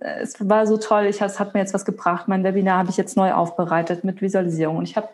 [0.00, 2.28] es war so toll, ich, es hat mir jetzt was gebracht.
[2.28, 4.76] Mein Webinar habe ich jetzt neu aufbereitet mit Visualisierung.
[4.76, 5.08] Und ich habe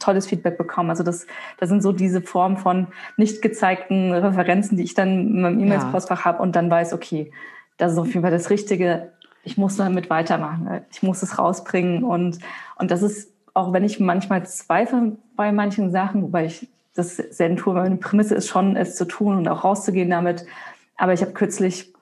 [0.00, 0.90] tolles Feedback bekommen.
[0.90, 1.26] Also das,
[1.58, 6.24] das sind so diese Form von nicht gezeigten Referenzen, die ich dann in meinem E-Mails-Postfach
[6.24, 7.32] habe und dann weiß, okay,
[7.76, 9.12] das ist auf jeden Fall das Richtige.
[9.44, 10.82] Ich muss damit weitermachen.
[10.90, 12.04] Ich muss es rausbringen.
[12.04, 12.38] Und,
[12.76, 17.56] und das ist, auch wenn ich manchmal zweifle bei manchen Sachen, wobei ich das selten
[17.56, 20.44] tue, meine Prämisse ist schon, es zu tun und auch rauszugehen damit.
[20.96, 21.94] Aber ich habe kürzlich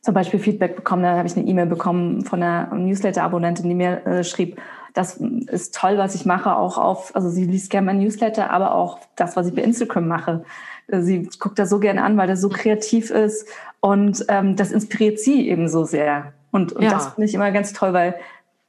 [0.00, 4.06] zum Beispiel Feedback bekommen, da habe ich eine E-Mail bekommen von einer Newsletter-Abonnentin, die mir
[4.06, 4.58] äh, schrieb,
[4.94, 8.74] das ist toll, was ich mache, auch auf, also sie liest gerne mein Newsletter, aber
[8.74, 10.44] auch das, was ich bei Instagram mache.
[10.88, 13.48] Sie guckt das so gerne an, weil das so kreativ ist
[13.80, 16.32] und ähm, das inspiriert sie eben so sehr.
[16.50, 16.90] Und, und ja.
[16.90, 18.16] das finde ich immer ganz toll, weil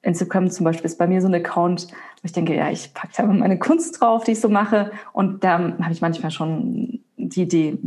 [0.03, 3.13] Instagram zum Beispiel ist bei mir so ein Account, wo ich denke, ja, ich packe
[3.17, 4.91] da meine Kunst drauf, die ich so mache.
[5.13, 7.77] Und da habe ich manchmal schon die Idee,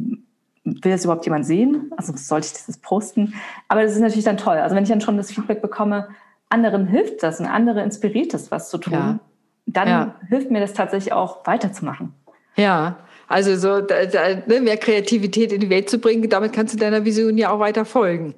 [0.64, 1.90] will das überhaupt jemand sehen?
[1.97, 3.35] Also sollte ich das posten?
[3.68, 4.57] Aber das ist natürlich dann toll.
[4.57, 6.09] Also wenn ich dann schon das Feedback bekomme,
[6.48, 9.20] anderen hilft das und andere inspiriert das, was zu tun, ja.
[9.66, 10.14] dann ja.
[10.28, 12.14] hilft mir das tatsächlich auch weiterzumachen.
[12.57, 16.74] Ja, also so da, da, ne, mehr Kreativität in die Welt zu bringen, damit kannst
[16.74, 18.35] du deiner Vision ja auch weiter folgen.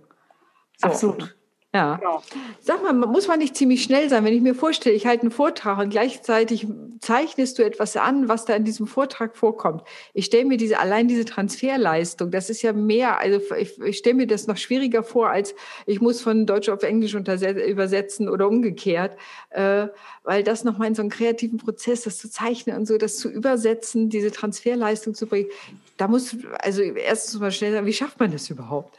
[0.79, 0.88] So.
[0.88, 1.37] Absolut.
[1.77, 1.97] Ja.
[1.97, 2.23] Genau.
[2.61, 4.25] Sag mal, muss man nicht ziemlich schnell sein?
[4.25, 6.67] Wenn ich mir vorstelle, ich halte einen Vortrag und gleichzeitig
[7.01, 9.83] zeichnest du etwas an, was da in diesem Vortrag vorkommt.
[10.15, 14.17] Ich stelle mir diese, allein diese Transferleistung, das ist ja mehr, also ich, ich stelle
[14.17, 19.19] mir das noch schwieriger vor, als ich muss von Deutsch auf Englisch übersetzen oder umgekehrt,
[19.51, 19.89] äh,
[20.25, 23.29] weil das nochmal in so einen kreativen Prozess, das zu zeichnen und so, das zu
[23.29, 25.51] übersetzen, diese Transferleistung zu bringen,
[25.99, 28.97] da muss, also erstens mal schnell sagen, wie schafft man das überhaupt?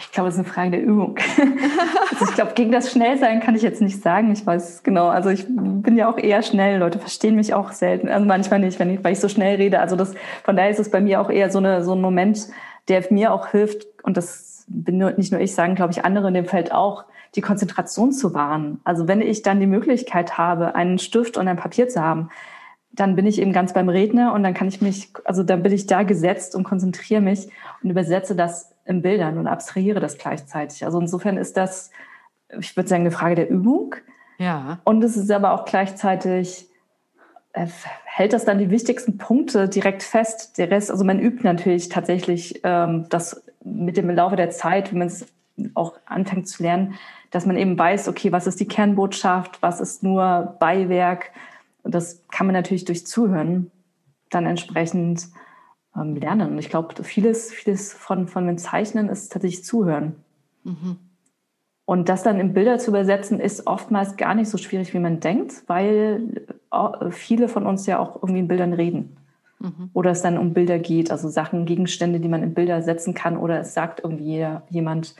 [0.00, 1.16] Ich glaube, es ist eine Frage der Übung.
[2.10, 4.32] also ich glaube, gegen das Schnellsein kann ich jetzt nicht sagen.
[4.32, 5.08] Ich weiß genau.
[5.08, 6.78] Also ich bin ja auch eher schnell.
[6.78, 8.08] Leute verstehen mich auch selten.
[8.08, 9.80] Also manchmal nicht, wenn ich, weil ich so schnell rede.
[9.80, 12.48] Also das, von daher ist es bei mir auch eher so, eine, so ein Moment,
[12.88, 13.86] der mir auch hilft.
[14.02, 17.04] Und das bin nur, nicht nur ich, sagen, glaube ich, andere in dem Feld auch,
[17.34, 18.80] die Konzentration zu wahren.
[18.84, 22.30] Also wenn ich dann die Möglichkeit habe, einen Stift und ein Papier zu haben,
[22.92, 25.72] dann bin ich eben ganz beim Redner und dann kann ich mich, also dann bin
[25.72, 27.48] ich da gesetzt und konzentriere mich
[27.82, 30.84] und übersetze das in Bildern und abstrahiere das gleichzeitig.
[30.84, 31.90] Also insofern ist das,
[32.58, 33.94] ich würde sagen, eine Frage der Übung.
[34.38, 34.78] Ja.
[34.84, 36.68] Und es ist aber auch gleichzeitig,
[37.52, 37.66] äh,
[38.04, 40.58] hält das dann die wichtigsten Punkte direkt fest.
[40.58, 44.98] Der Rest, also man übt natürlich tatsächlich ähm, das mit dem Laufe der Zeit, wenn
[44.98, 45.26] man es
[45.74, 46.94] auch anfängt zu lernen,
[47.30, 51.30] dass man eben weiß, okay, was ist die Kernbotschaft, was ist nur Beiwerk.
[51.82, 53.70] Und das kann man natürlich durch Zuhören
[54.30, 55.28] dann entsprechend
[55.96, 56.52] ähm, lernen.
[56.52, 60.16] Und ich glaube, vieles, vieles von, von dem Zeichnen ist tatsächlich Zuhören.
[60.64, 60.96] Mhm.
[61.86, 65.20] Und das dann in Bilder zu übersetzen, ist oftmals gar nicht so schwierig, wie man
[65.20, 69.16] denkt, weil äh, viele von uns ja auch irgendwie in Bildern reden.
[69.60, 69.90] Mhm.
[69.92, 73.36] Oder es dann um Bilder geht, also Sachen, Gegenstände, die man in Bilder setzen kann,
[73.36, 75.14] oder es sagt irgendwie jemand,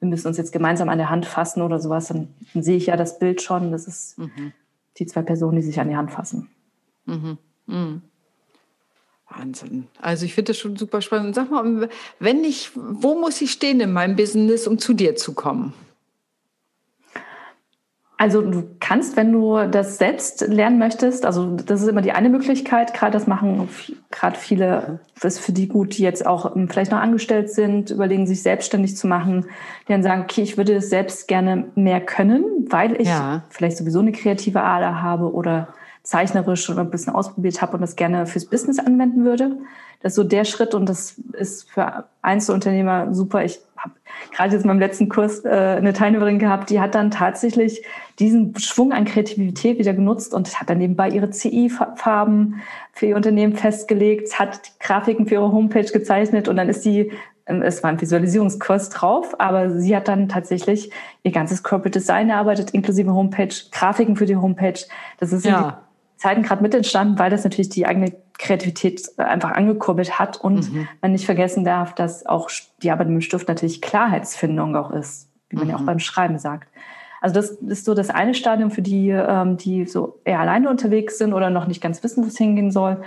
[0.00, 2.86] wir müssen uns jetzt gemeinsam an der Hand fassen oder sowas, dann, dann sehe ich
[2.86, 3.72] ja das Bild schon.
[3.72, 4.52] Das ist mhm.
[4.98, 6.48] die zwei Personen, die sich an die Hand fassen.
[7.66, 8.02] Mhm.
[9.36, 9.86] Wahnsinn.
[10.00, 11.34] Also ich finde das schon super spannend.
[11.34, 15.34] Sag mal, wenn ich, wo muss ich stehen in meinem Business, um zu dir zu
[15.34, 15.72] kommen?
[18.16, 22.28] Also du kannst, wenn du das selbst lernen möchtest, also das ist immer die eine
[22.28, 23.68] Möglichkeit, gerade das machen
[24.12, 27.90] gerade viele, das ist für die gut, die jetzt auch ähm, vielleicht noch angestellt sind,
[27.90, 29.46] überlegen sich selbstständig zu machen,
[29.88, 33.42] die dann sagen, okay, ich würde es selbst gerne mehr können, weil ich ja.
[33.50, 37.96] vielleicht sowieso eine kreative Ader habe oder zeichnerisch schon ein bisschen ausprobiert habe und das
[37.96, 39.56] gerne fürs Business anwenden würde.
[40.00, 43.42] Das ist so der Schritt und das ist für Einzelunternehmer super.
[43.42, 43.94] Ich habe
[44.30, 47.82] gerade jetzt in meinem letzten Kurs äh, eine Teilnehmerin gehabt, die hat dann tatsächlich
[48.18, 52.60] diesen Schwung an Kreativität wieder genutzt und hat dann nebenbei ihre CI-Farben
[52.92, 57.12] für ihr Unternehmen festgelegt, hat Grafiken für ihre Homepage gezeichnet und dann ist die
[57.46, 60.90] ähm, es war ein Visualisierungskurs drauf, aber sie hat dann tatsächlich
[61.22, 64.80] ihr ganzes Corporate Design erarbeitet, inklusive Homepage, Grafiken für die Homepage.
[65.18, 65.80] Das ist ja.
[66.16, 70.88] Zeiten gerade mit entstanden, weil das natürlich die eigene Kreativität einfach angekurbelt hat und mhm.
[71.00, 72.50] man nicht vergessen darf, dass auch
[72.82, 75.70] die Arbeit mit dem Stift natürlich Klarheitsfindung auch ist, wie man mhm.
[75.70, 75.86] ja auch mhm.
[75.86, 76.68] beim Schreiben sagt.
[77.20, 81.16] Also das ist so das eine Stadium für die, ähm, die so eher alleine unterwegs
[81.16, 83.02] sind oder noch nicht ganz wissen, wo es hingehen soll.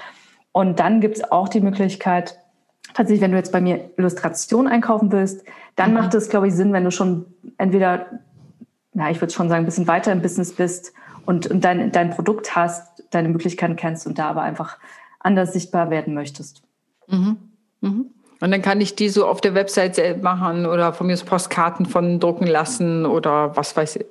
[0.52, 2.39] Und dann gibt es auch die Möglichkeit,
[2.93, 5.98] tatsächlich, wenn du jetzt bei mir Illustration einkaufen willst, dann mhm.
[5.98, 8.08] macht es, glaube ich, Sinn, wenn du schon entweder,
[8.93, 10.93] na, ich würde schon sagen, ein bisschen weiter im Business bist
[11.28, 14.78] und, und dein, dein Produkt hast, deine Möglichkeiten kennst und da aber einfach
[15.20, 16.63] anders sichtbar werden möchtest.
[17.08, 17.38] Mhm.
[17.82, 18.06] Mhm.
[18.40, 21.24] Und dann kann ich die so auf der Website selbst machen oder von mir aus
[21.24, 24.06] Postkarten von drucken lassen oder was weiß ich.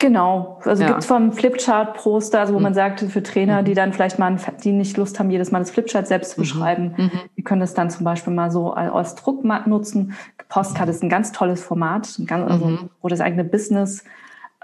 [0.00, 0.90] Genau, also ja.
[0.90, 2.64] gibt es vom Flipchart-Poster, also wo mhm.
[2.64, 3.76] man sagt, für Trainer, die mhm.
[3.76, 6.42] dann vielleicht mal, die nicht Lust haben, jedes Mal das Flipchart selbst zu mhm.
[6.42, 7.10] beschreiben, mhm.
[7.36, 10.14] die können das dann zum Beispiel mal so als Druck nutzen.
[10.48, 12.90] Postkarte ist ein ganz tolles Format, ganz, also, mhm.
[13.00, 14.04] wo das eigene Business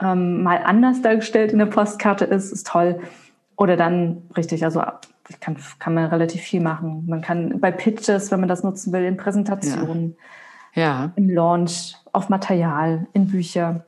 [0.01, 3.01] ähm, mal anders dargestellt in der Postkarte ist, ist toll.
[3.57, 4.83] Oder dann, richtig, also
[5.41, 7.05] kann, kann man relativ viel machen.
[7.07, 10.17] Man kann bei Pitches, wenn man das nutzen will, in Präsentationen,
[10.75, 10.83] ja.
[10.83, 11.13] ja.
[11.17, 13.85] im Launch, auf Material, in Bücher.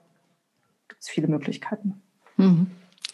[0.88, 2.00] Gibt es viele Möglichkeiten.
[2.36, 2.68] Mhm.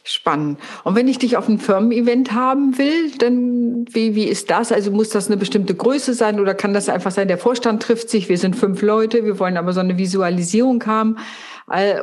[0.04, 0.58] Spannend.
[0.82, 4.72] Und wenn ich dich auf ein Firmen-Event haben will, dann wie, wie ist das?
[4.72, 8.10] Also muss das eine bestimmte Größe sein oder kann das einfach sein, der Vorstand trifft
[8.10, 11.18] sich, wir sind fünf Leute, wir wollen aber so eine Visualisierung haben?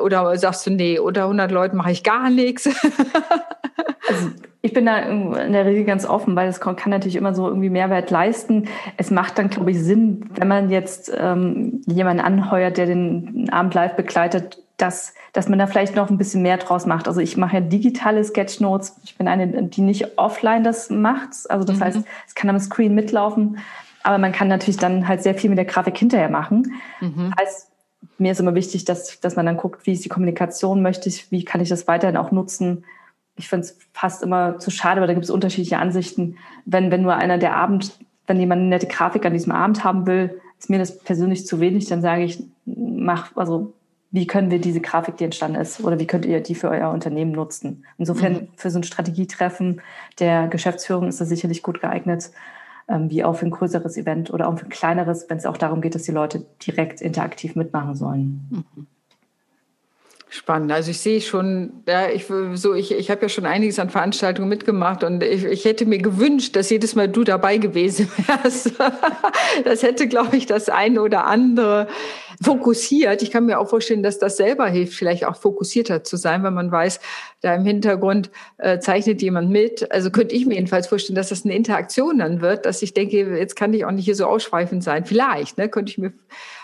[0.02, 2.70] Oder sagst du, nee, unter 100 Leuten mache ich gar nichts?
[4.08, 4.30] Also
[4.62, 7.70] ich bin da in der Regel ganz offen, weil es kann natürlich immer so irgendwie
[7.70, 8.68] Mehrwert leisten.
[8.98, 13.74] Es macht dann, glaube ich, Sinn, wenn man jetzt ähm, jemanden anheuert, der den Abend
[13.76, 17.08] live begleitet, dass, dass man da vielleicht noch ein bisschen mehr draus macht.
[17.08, 18.96] Also ich mache ja digitale Sketchnotes.
[19.04, 21.30] Ich bin eine, die nicht offline das macht.
[21.50, 21.84] Also das mhm.
[21.84, 23.60] heißt, es kann am Screen mitlaufen.
[24.04, 26.74] Aber man kann natürlich dann halt sehr viel mit der Grafik hinterher machen.
[27.02, 27.34] Mhm.
[27.36, 27.72] Das heißt,
[28.18, 31.32] mir ist immer wichtig, dass, dass man dann guckt, wie ist die Kommunikation, möchte ich,
[31.32, 32.86] wie kann ich das weiterhin auch nutzen.
[33.36, 36.38] Ich finde es fast immer zu schade, weil da gibt es unterschiedliche Ansichten.
[36.65, 40.06] Wenn, wenn nur einer der Abend, wenn jemand eine nette Grafik an diesem Abend haben
[40.06, 43.74] will, ist mir das persönlich zu wenig, dann sage ich, mach, also
[44.12, 46.91] wie können wir diese Grafik, die entstanden ist, oder wie könnt ihr die für euer
[46.91, 47.86] Unternehmen nutzen?
[47.98, 48.48] Insofern mhm.
[48.56, 49.82] für so ein Strategietreffen
[50.19, 52.32] der Geschäftsführung ist das sicherlich gut geeignet,
[52.88, 55.58] ähm, wie auch für ein größeres Event oder auch für ein kleineres, wenn es auch
[55.58, 58.48] darum geht, dass die Leute direkt interaktiv mitmachen sollen.
[58.50, 58.88] Mhm.
[60.32, 60.72] Spannend.
[60.72, 64.48] Also ich sehe schon, ja, ich so, ich, ich habe ja schon einiges an Veranstaltungen
[64.48, 68.74] mitgemacht und ich, ich hätte mir gewünscht, dass jedes Mal du dabei gewesen wärst.
[69.63, 71.88] Das hätte, glaube ich, das eine oder andere
[72.44, 73.24] fokussiert.
[73.24, 76.54] Ich kann mir auch vorstellen, dass das selber hilft, vielleicht auch fokussierter zu sein, wenn
[76.54, 77.00] man weiß,
[77.42, 79.92] da im Hintergrund äh, zeichnet jemand mit.
[79.92, 83.18] Also könnte ich mir jedenfalls vorstellen, dass das eine Interaktion dann wird, dass ich denke,
[83.36, 85.06] jetzt kann ich auch nicht hier so ausschweifend sein.
[85.06, 86.13] Vielleicht, ne, könnte ich mir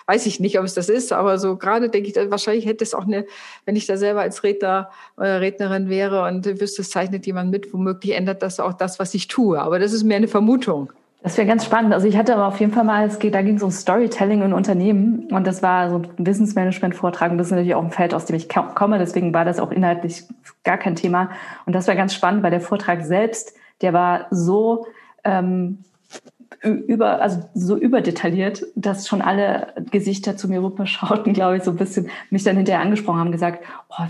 [0.07, 2.93] weiß ich nicht, ob es das ist, aber so gerade denke ich, wahrscheinlich hätte es
[2.93, 3.25] auch eine,
[3.65, 7.73] wenn ich da selber als Redner oder Rednerin wäre und wüsste, es zeichnet jemand mit,
[7.73, 9.59] womöglich ändert das auch das, was ich tue.
[9.59, 10.91] Aber das ist mehr eine Vermutung.
[11.25, 11.91] Das wäre ganz spannend.
[11.91, 14.43] Also ich hatte aber auf jeden Fall mal, es geht, da ging es um Storytelling
[14.43, 18.13] in Unternehmen und das war so ein Wissensmanagement-Vortrag und das ist natürlich auch ein Feld,
[18.13, 20.23] aus dem ich komme, deswegen war das auch inhaltlich
[20.63, 21.31] gar kein Thema.
[21.65, 24.85] Und das war ganz spannend, weil der Vortrag selbst, der war so
[25.23, 25.79] ähm,
[26.61, 31.77] über, also so überdetailliert, dass schon alle Gesichter zu mir rüberschauten, glaube ich, so ein
[31.77, 34.03] bisschen mich dann hinterher angesprochen haben, gesagt, oh,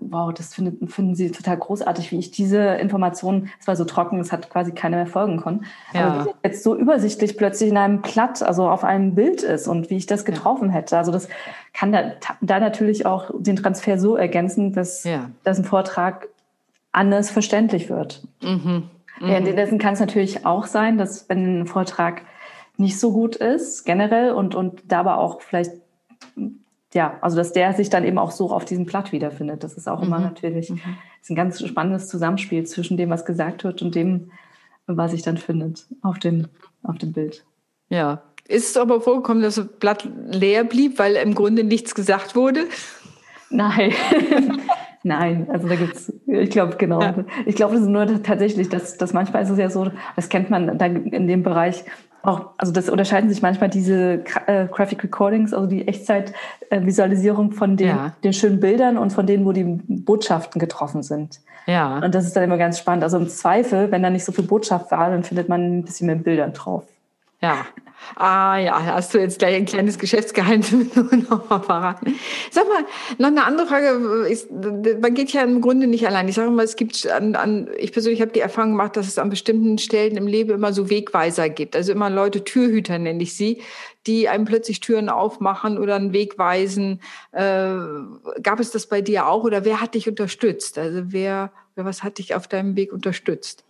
[0.00, 4.18] wow, das finden, finden sie total großartig, wie ich diese Informationen, es war so trocken,
[4.20, 6.06] es hat quasi keiner mehr folgen können, ja.
[6.06, 9.90] aber wie jetzt so übersichtlich plötzlich in einem Platt, also auf einem Bild ist und
[9.90, 10.74] wie ich das getroffen ja.
[10.74, 10.98] hätte.
[10.98, 11.28] Also das
[11.72, 15.30] kann da, da natürlich auch den Transfer so ergänzen, dass, ja.
[15.44, 16.28] dass ein Vortrag
[16.92, 18.22] anders verständlich wird.
[18.42, 18.90] Mhm.
[19.20, 19.28] Mhm.
[19.28, 22.22] Währenddessen kann es natürlich auch sein, dass wenn ein Vortrag
[22.76, 25.72] nicht so gut ist, generell, und, und dabei auch vielleicht,
[26.94, 29.64] ja, also dass der sich dann eben auch so auf diesem Blatt wiederfindet.
[29.64, 30.06] Das ist auch mhm.
[30.06, 30.80] immer natürlich mhm.
[31.20, 34.30] ist ein ganz spannendes Zusammenspiel zwischen dem, was gesagt wird und dem,
[34.86, 36.46] was sich dann findet auf dem,
[36.82, 37.44] auf dem Bild.
[37.88, 38.22] Ja.
[38.46, 42.64] Ist es aber vorgekommen, dass das Blatt leer blieb, weil im Grunde nichts gesagt wurde?
[43.50, 43.92] Nein.
[45.02, 47.00] Nein, also da gibt's, ich glaube, genau.
[47.00, 47.14] Ja.
[47.46, 50.50] Ich glaube, das ist nur tatsächlich, dass, dass manchmal ist es ja so, das kennt
[50.50, 51.84] man da in dem Bereich
[52.22, 57.88] auch, also das unterscheiden sich manchmal diese äh, Graphic Recordings, also die Echtzeitvisualisierung von den,
[57.88, 58.12] ja.
[58.24, 61.40] den schönen Bildern und von denen, wo die Botschaften getroffen sind.
[61.66, 61.98] Ja.
[61.98, 63.04] Und das ist dann immer ganz spannend.
[63.04, 66.06] Also im Zweifel, wenn da nicht so viel Botschaft war, dann findet man ein bisschen
[66.06, 66.84] mehr Bildern drauf.
[67.40, 67.66] Ja.
[68.16, 70.72] Ah ja, hast du jetzt gleich ein kleines Geschäftsgeheimnis
[71.28, 72.18] noch mal verraten.
[72.50, 72.84] Sag mal,
[73.18, 74.26] noch eine andere Frage.
[74.28, 76.28] Ist, man geht ja im Grunde nicht allein.
[76.28, 79.18] Ich sage mal, es gibt an, an ich persönlich habe die Erfahrung gemacht, dass es
[79.18, 81.76] an bestimmten Stellen im Leben immer so Wegweiser gibt.
[81.76, 83.62] Also immer Leute, Türhüter nenne ich sie,
[84.06, 87.00] die einem plötzlich Türen aufmachen oder einen Weg weisen.
[87.32, 87.76] Äh,
[88.42, 90.78] gab es das bei dir auch oder wer hat dich unterstützt?
[90.78, 93.64] Also wer, wer was hat dich auf deinem Weg unterstützt?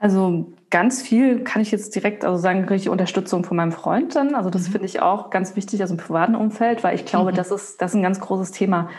[0.00, 4.14] Also ganz viel kann ich jetzt direkt also sagen, kriege ich Unterstützung von meinem Freund
[4.14, 4.34] dann.
[4.34, 4.72] Also das mhm.
[4.72, 7.36] finde ich auch ganz wichtig, also im privaten Umfeld, weil ich glaube, mhm.
[7.36, 8.90] das, ist, das ist ein ganz großes Thema.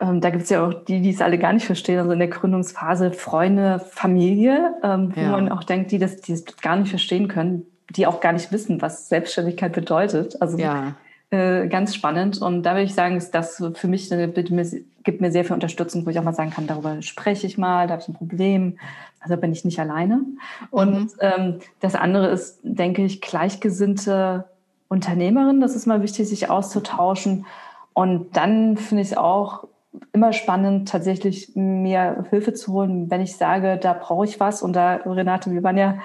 [0.00, 1.98] Ähm, da gibt es ja auch die, die es alle gar nicht verstehen.
[1.98, 5.30] Also in der Gründungsphase Freunde, Familie, ähm, wo ja.
[5.30, 8.50] man auch denkt, die das, die das gar nicht verstehen können, die auch gar nicht
[8.50, 10.40] wissen, was Selbstständigkeit bedeutet.
[10.40, 10.94] Also ja.
[11.30, 12.40] äh, ganz spannend.
[12.40, 16.06] Und da würde ich sagen, ist das für mich eine, gibt mir sehr viel Unterstützung,
[16.06, 18.78] wo ich auch mal sagen kann, darüber spreche ich mal, da habe ich ein Problem.
[19.20, 20.22] Also bin ich nicht alleine.
[20.70, 21.10] Und mhm.
[21.20, 24.46] ähm, das andere ist, denke ich, gleichgesinnte
[24.88, 25.60] Unternehmerin.
[25.60, 27.46] Das ist mal wichtig, sich auszutauschen.
[27.92, 29.64] Und dann finde ich es auch
[30.12, 34.62] immer spannend, tatsächlich mir Hilfe zu holen, wenn ich sage, da brauche ich was.
[34.62, 35.98] Und da, Renate, wir waren ja,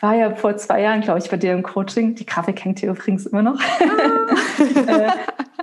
[0.00, 2.14] war ja vor zwei Jahren, glaube ich, bei dir im Coaching.
[2.16, 3.60] Die Grafik hängt hier übrigens immer noch.
[3.60, 5.12] Ah.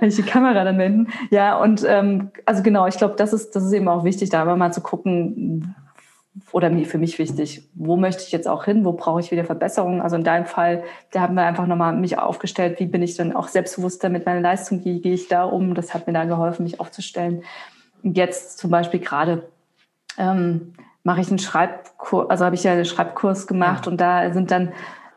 [0.00, 1.08] äh, ich die Kamera dann wenden?
[1.30, 4.42] Ja, und ähm, also genau, ich glaube, das ist, das ist eben auch wichtig, da
[4.42, 5.74] immer mal zu gucken,
[6.52, 10.00] oder für mich wichtig, wo möchte ich jetzt auch hin, wo brauche ich wieder Verbesserungen.
[10.00, 13.34] Also in deinem Fall, da haben wir einfach nochmal mich aufgestellt, wie bin ich dann
[13.34, 15.74] auch selbstbewusster mit meiner Leistung, wie gehe ich da um.
[15.74, 17.42] Das hat mir dann geholfen, mich aufzustellen.
[18.02, 19.48] Jetzt zum Beispiel gerade
[20.18, 23.92] ähm, mache ich einen Schreibkurs, also habe ich ja einen Schreibkurs gemacht ja.
[23.92, 24.72] und da sind dann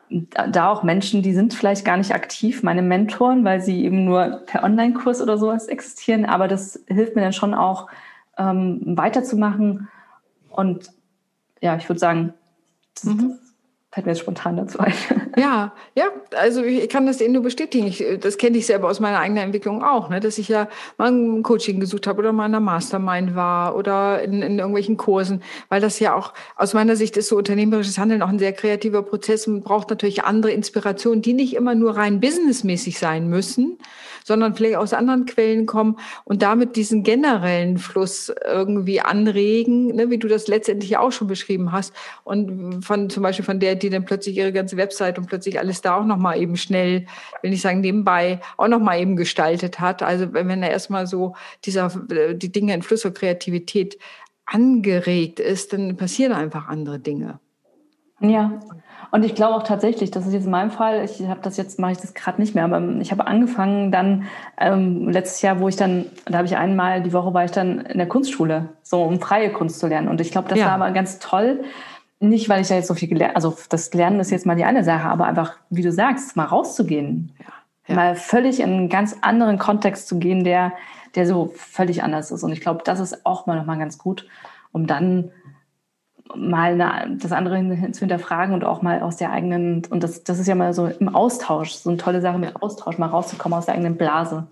[0.10, 4.41] da auch Menschen, die sind vielleicht gar nicht aktiv, meine Mentoren, weil sie eben nur
[4.47, 6.25] per Online-Kurs oder sowas existieren.
[6.25, 7.88] Aber das hilft mir dann schon auch,
[8.39, 9.88] ähm, weiterzumachen.
[10.49, 10.89] Und
[11.62, 12.34] ja, ich würde sagen,
[13.04, 13.39] mhm
[13.91, 14.93] fällt mir jetzt spontan dazu ein.
[15.38, 16.06] Ja, ja,
[16.38, 17.88] also ich kann das eben nur bestätigen.
[17.88, 20.19] Ich, das kenne ich selber aus meiner eigenen Entwicklung auch, ne?
[20.19, 20.67] dass ich ja
[20.98, 24.98] mal ein Coaching gesucht habe oder mal in einer Mastermind war oder in, in irgendwelchen
[24.98, 28.52] Kursen, weil das ja auch aus meiner Sicht ist so unternehmerisches Handeln auch ein sehr
[28.52, 33.78] kreativer Prozess und braucht natürlich andere Inspirationen, die nicht immer nur rein businessmäßig sein müssen,
[34.30, 40.12] sondern vielleicht aus anderen Quellen kommen und damit diesen generellen Fluss irgendwie anregen, ne?
[40.12, 43.89] wie du das letztendlich auch schon beschrieben hast und von zum Beispiel von der die
[43.89, 47.08] dann plötzlich ihre ganze Website und plötzlich alles da auch nochmal eben schnell,
[47.42, 50.04] wenn ich sagen, nebenbei auch nochmal eben gestaltet hat.
[50.04, 51.89] Also wenn, er erstmal so dieser,
[52.36, 53.98] die Dinge in Fluss und Kreativität
[54.46, 57.39] angeregt ist, dann passieren einfach andere Dinge.
[58.22, 58.60] Ja.
[59.12, 61.80] Und ich glaube auch tatsächlich, das ist jetzt in meinem Fall, ich habe das jetzt,
[61.80, 64.26] mache ich das gerade nicht mehr, aber ich habe angefangen dann
[64.58, 67.80] ähm, letztes Jahr, wo ich dann, da habe ich einmal die Woche war ich dann
[67.82, 70.08] in der Kunstschule, so um freie Kunst zu lernen.
[70.08, 70.67] Und ich glaube, das ja.
[70.67, 71.63] war aber ganz toll,
[72.19, 74.65] nicht, weil ich da jetzt so viel gelernt, also das Lernen ist jetzt mal die
[74.65, 77.45] eine Sache, aber einfach, wie du sagst, mal rauszugehen, ja,
[77.88, 77.95] ja.
[77.95, 80.74] mal völlig in einen ganz anderen Kontext zu gehen, der,
[81.15, 82.43] der so völlig anders ist.
[82.43, 84.28] Und ich glaube, das ist auch mal nochmal ganz gut,
[84.72, 85.32] um dann
[86.36, 90.24] mal eine, das andere hin, zu hinterfragen und auch mal aus der eigenen, und das,
[90.24, 93.58] das ist ja mal so im Austausch, so eine tolle Sache mit Austausch, mal rauszukommen
[93.58, 94.48] aus der eigenen Blase.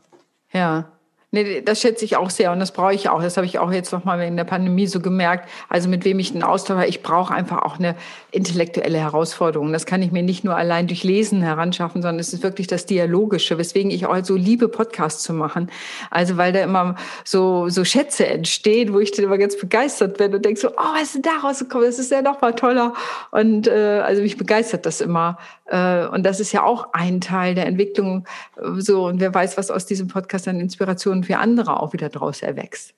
[0.51, 0.85] Ja,
[1.31, 3.21] Nee, das schätze ich auch sehr und das brauche ich auch.
[3.21, 5.49] Das habe ich auch jetzt nochmal wegen der Pandemie so gemerkt.
[5.67, 7.95] Also mit wem ich einen Austausch habe, ich brauche einfach auch eine
[8.31, 9.73] intellektuelle Herausforderung.
[9.73, 12.85] Das kann ich mir nicht nur allein durch Lesen heranschaffen, sondern es ist wirklich das
[12.85, 15.69] Dialogische, weswegen ich auch so liebe, Podcasts zu machen.
[16.11, 20.33] Also weil da immer so, so Schätze entstehen, wo ich dann immer ganz begeistert bin
[20.33, 21.87] und denke so, oh, was ist denn da rausgekommen?
[21.87, 22.93] Das ist ja noch mal toller.
[23.31, 25.37] Und äh, also mich begeistert das immer.
[25.65, 28.25] Äh, und das ist ja auch ein Teil der Entwicklung.
[28.55, 32.09] Äh, so, und wer weiß, was aus diesem Podcast an Inspiration für andere auch wieder
[32.09, 32.93] draus erwächst.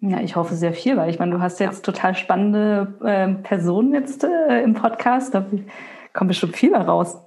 [0.00, 1.92] Ja, ich hoffe sehr viel, weil ich meine, du hast jetzt ja.
[1.92, 5.34] total spannende äh, Personen jetzt äh, im Podcast.
[5.34, 5.46] Da
[6.12, 7.16] kommt bestimmt viel raus.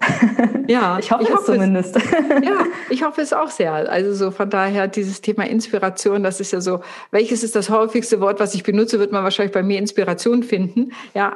[0.69, 1.95] Ja, ich hoffe, ich hoffe es zumindest.
[1.95, 2.03] Es,
[2.43, 3.71] ja, ich hoffe es auch sehr.
[3.89, 8.19] Also so von daher dieses Thema Inspiration, das ist ja so, welches ist das häufigste
[8.19, 10.91] Wort, was ich benutze, wird man wahrscheinlich bei mir Inspiration finden.
[11.13, 11.33] Ja.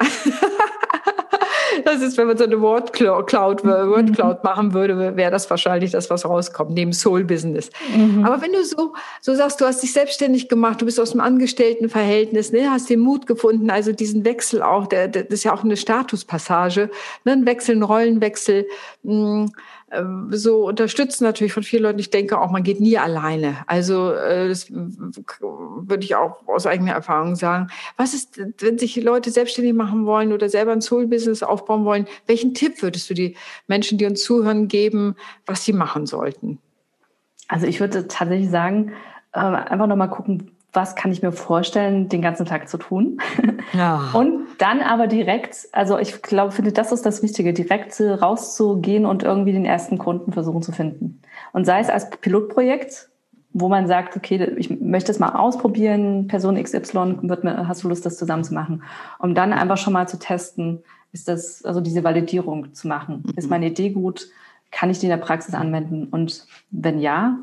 [1.86, 4.50] Das ist, wenn man so eine Wordcloud, Wordcloud mhm.
[4.50, 7.70] machen würde, wäre das wahrscheinlich das, was rauskommt, neben Soul Business.
[7.96, 8.26] Mhm.
[8.26, 11.22] Aber wenn du so, so sagst, du hast dich selbstständig gemacht, du bist aus dem
[11.22, 15.54] Angestelltenverhältnis, ne, hast den Mut gefunden, also diesen Wechsel auch, der, der das ist ja
[15.54, 16.90] auch eine Statuspassage,
[17.24, 18.68] ne, ein Wechsel, ein Rollenwechsel,
[19.04, 19.52] mh, hm,
[20.30, 22.00] so unterstützen natürlich von vielen Leuten.
[22.00, 23.58] Ich denke auch, man geht nie alleine.
[23.68, 27.68] Also äh, das würde ich auch aus eigener Erfahrung sagen.
[27.98, 32.54] Was ist, wenn sich Leute selbstständig machen wollen oder selber ein Soul-Business aufbauen wollen, welchen
[32.54, 33.36] Tipp würdest du die
[33.68, 36.60] Menschen, die uns zuhören, geben, was sie machen sollten?
[37.50, 38.94] Also ich würde tatsächlich sagen,
[39.34, 43.20] äh, einfach nochmal gucken, was kann ich mir vorstellen, den ganzen Tag zu tun.
[43.74, 44.10] Ja.
[44.14, 49.24] Und dann aber direkt, also ich glaube, finde, das ist das Wichtige, direkt rauszugehen und
[49.24, 51.22] irgendwie den ersten Kunden versuchen zu finden.
[51.52, 53.10] Und sei es als Pilotprojekt,
[53.54, 57.90] wo man sagt, okay, ich möchte es mal ausprobieren, Person XY, wird mir, hast du
[57.90, 58.84] Lust, das zusammen zu machen?
[59.20, 63.24] Um dann einfach schon mal zu testen, ist das, also diese Validierung zu machen.
[63.26, 63.34] Mhm.
[63.36, 64.30] Ist meine Idee gut?
[64.72, 66.06] Kann ich die in der Praxis anwenden?
[66.06, 67.38] Und wenn ja,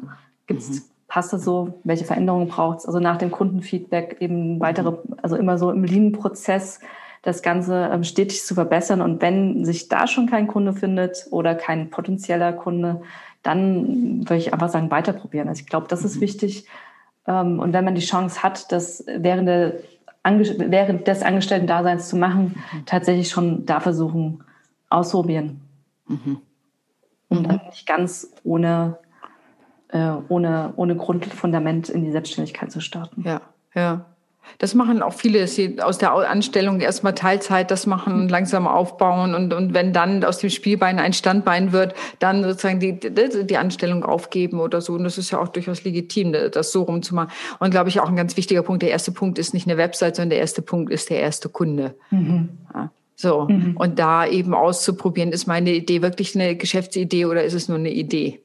[0.47, 2.87] gibt es mhm passt das so, welche Veränderungen braucht es?
[2.87, 6.81] Also nach dem Kundenfeedback eben weitere, also immer so im Lean-Prozess
[7.23, 9.01] das Ganze ähm, stetig zu verbessern.
[9.01, 13.01] Und wenn sich da schon kein Kunde findet oder kein potenzieller Kunde,
[13.43, 15.49] dann würde ich einfach sagen, weiter probieren.
[15.49, 16.21] Also ich glaube, das ist mhm.
[16.21, 16.67] wichtig.
[17.27, 19.75] Ähm, und wenn man die Chance hat, das während, der,
[20.25, 22.87] während des Angestellten-Daseins zu machen, mhm.
[22.87, 24.45] tatsächlich schon da versuchen,
[24.91, 25.61] ausprobieren.
[26.07, 26.41] Mhm.
[27.29, 28.99] Und dann nicht ganz ohne
[29.89, 33.23] äh, ohne, ohne Grundfundament in die Selbstständigkeit zu starten.
[33.27, 33.41] Ja,
[33.75, 34.05] ja.
[34.57, 38.67] Das machen auch viele, dass sie aus der Anstellung erstmal Teilzeit das machen und langsam
[38.67, 43.47] aufbauen und, und wenn dann aus dem Spielbein ein Standbein wird, dann sozusagen die, die,
[43.47, 44.95] die Anstellung aufgeben oder so.
[44.95, 47.31] Und das ist ja auch durchaus legitim, das so rumzumachen.
[47.59, 48.83] Und glaube ich auch ein ganz wichtiger Punkt.
[48.83, 51.95] Der erste Punkt ist nicht eine Website, sondern der erste Punkt ist der erste Kunde.
[52.11, 52.49] Mhm.
[52.75, 52.91] Ja.
[53.17, 53.49] So.
[53.49, 53.77] Mhm.
[53.77, 57.91] Und da eben auszuprobieren, ist meine Idee wirklich eine Geschäftsidee oder ist es nur eine
[57.91, 58.41] Idee?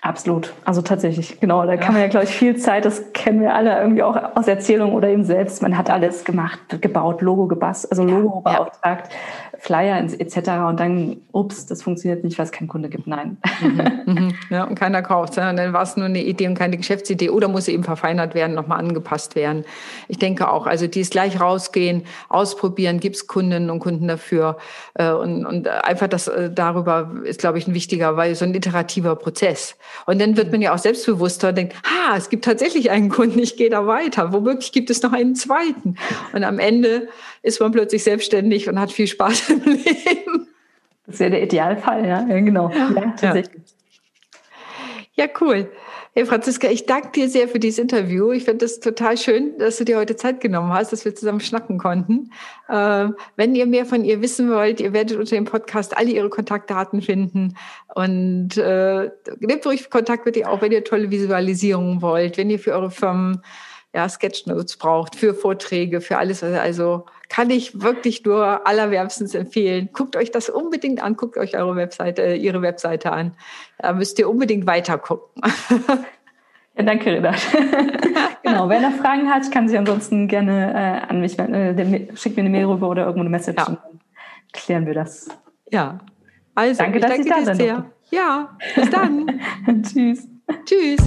[0.00, 0.54] Absolut.
[0.64, 1.64] Also tatsächlich, genau.
[1.66, 1.76] Da ja.
[1.76, 4.94] kann man ja, glaube ich, viel Zeit, das kennen wir alle irgendwie auch aus Erzählungen
[4.94, 5.60] oder eben selbst.
[5.60, 8.52] Man hat alles gemacht, gebaut, Logo gebast, also Logo ja.
[8.52, 9.10] beauftragt,
[9.58, 10.36] Flyer etc.
[10.68, 13.06] Und dann, ups, das funktioniert nicht, weil es keinen Kunde gibt.
[13.06, 13.38] Nein.
[13.60, 14.34] Mhm, mhm.
[14.50, 15.36] Ja, und keiner kauft.
[15.36, 15.52] Ja.
[15.52, 18.54] dann war es nur eine Idee und keine Geschäftsidee oder muss sie eben verfeinert werden,
[18.54, 19.64] nochmal angepasst werden.
[20.06, 24.58] Ich denke auch, also die ist gleich rausgehen, ausprobieren, gibt es Kundinnen und Kunden dafür.
[24.94, 28.54] Äh, und, und einfach das äh, darüber ist, glaube ich, ein wichtiger, weil so ein
[28.54, 29.76] iterativer Prozess.
[30.06, 33.40] Und dann wird man ja auch selbstbewusster und denkt, ah, es gibt tatsächlich einen Kunden,
[33.40, 34.32] ich gehe da weiter.
[34.32, 35.96] Womöglich gibt es noch einen zweiten.
[36.32, 37.08] Und am Ende
[37.48, 40.48] ist man plötzlich selbstständig und hat viel Spaß im Leben.
[41.06, 42.70] Das ist ja der Idealfall, ja, genau.
[42.70, 43.62] Ja, tatsächlich.
[45.14, 45.68] Ja, cool.
[46.14, 48.32] Hey Franziska, ich danke dir sehr für dieses Interview.
[48.32, 51.40] Ich finde es total schön, dass du dir heute Zeit genommen hast, dass wir zusammen
[51.40, 52.32] schnacken konnten.
[52.68, 56.28] Äh, wenn ihr mehr von ihr wissen wollt, ihr werdet unter dem Podcast alle ihre
[56.28, 57.56] Kontaktdaten finden
[57.94, 62.58] und äh, nehmt ruhig Kontakt mit ihr auch, wenn ihr tolle Visualisierungen wollt, wenn ihr
[62.58, 63.42] für eure Firmen
[63.94, 66.42] ja, Sketchnotes braucht, für Vorträge, für alles.
[66.42, 69.90] Also kann ich wirklich nur allerwärmstens empfehlen.
[69.92, 73.32] Guckt euch das unbedingt an, guckt euch eure Webseite, äh, ihre Webseite an.
[73.78, 75.42] Da müsst ihr unbedingt weiter gucken.
[76.78, 77.32] Ja, danke, Reda.
[78.44, 81.36] genau, wer noch Fragen hat, kann sich ansonsten gerne äh, an mich.
[81.36, 83.66] Äh, schickt mir eine Mail rüber oder irgendwo eine Message ja.
[83.66, 84.00] und dann
[84.52, 85.28] klären wir das.
[85.72, 85.98] Ja.
[86.54, 87.84] Also, danke, dass ich danke da sehr.
[88.10, 89.40] Ja, bis dann.
[89.82, 90.28] Tschüss.
[90.64, 91.00] Tschüss.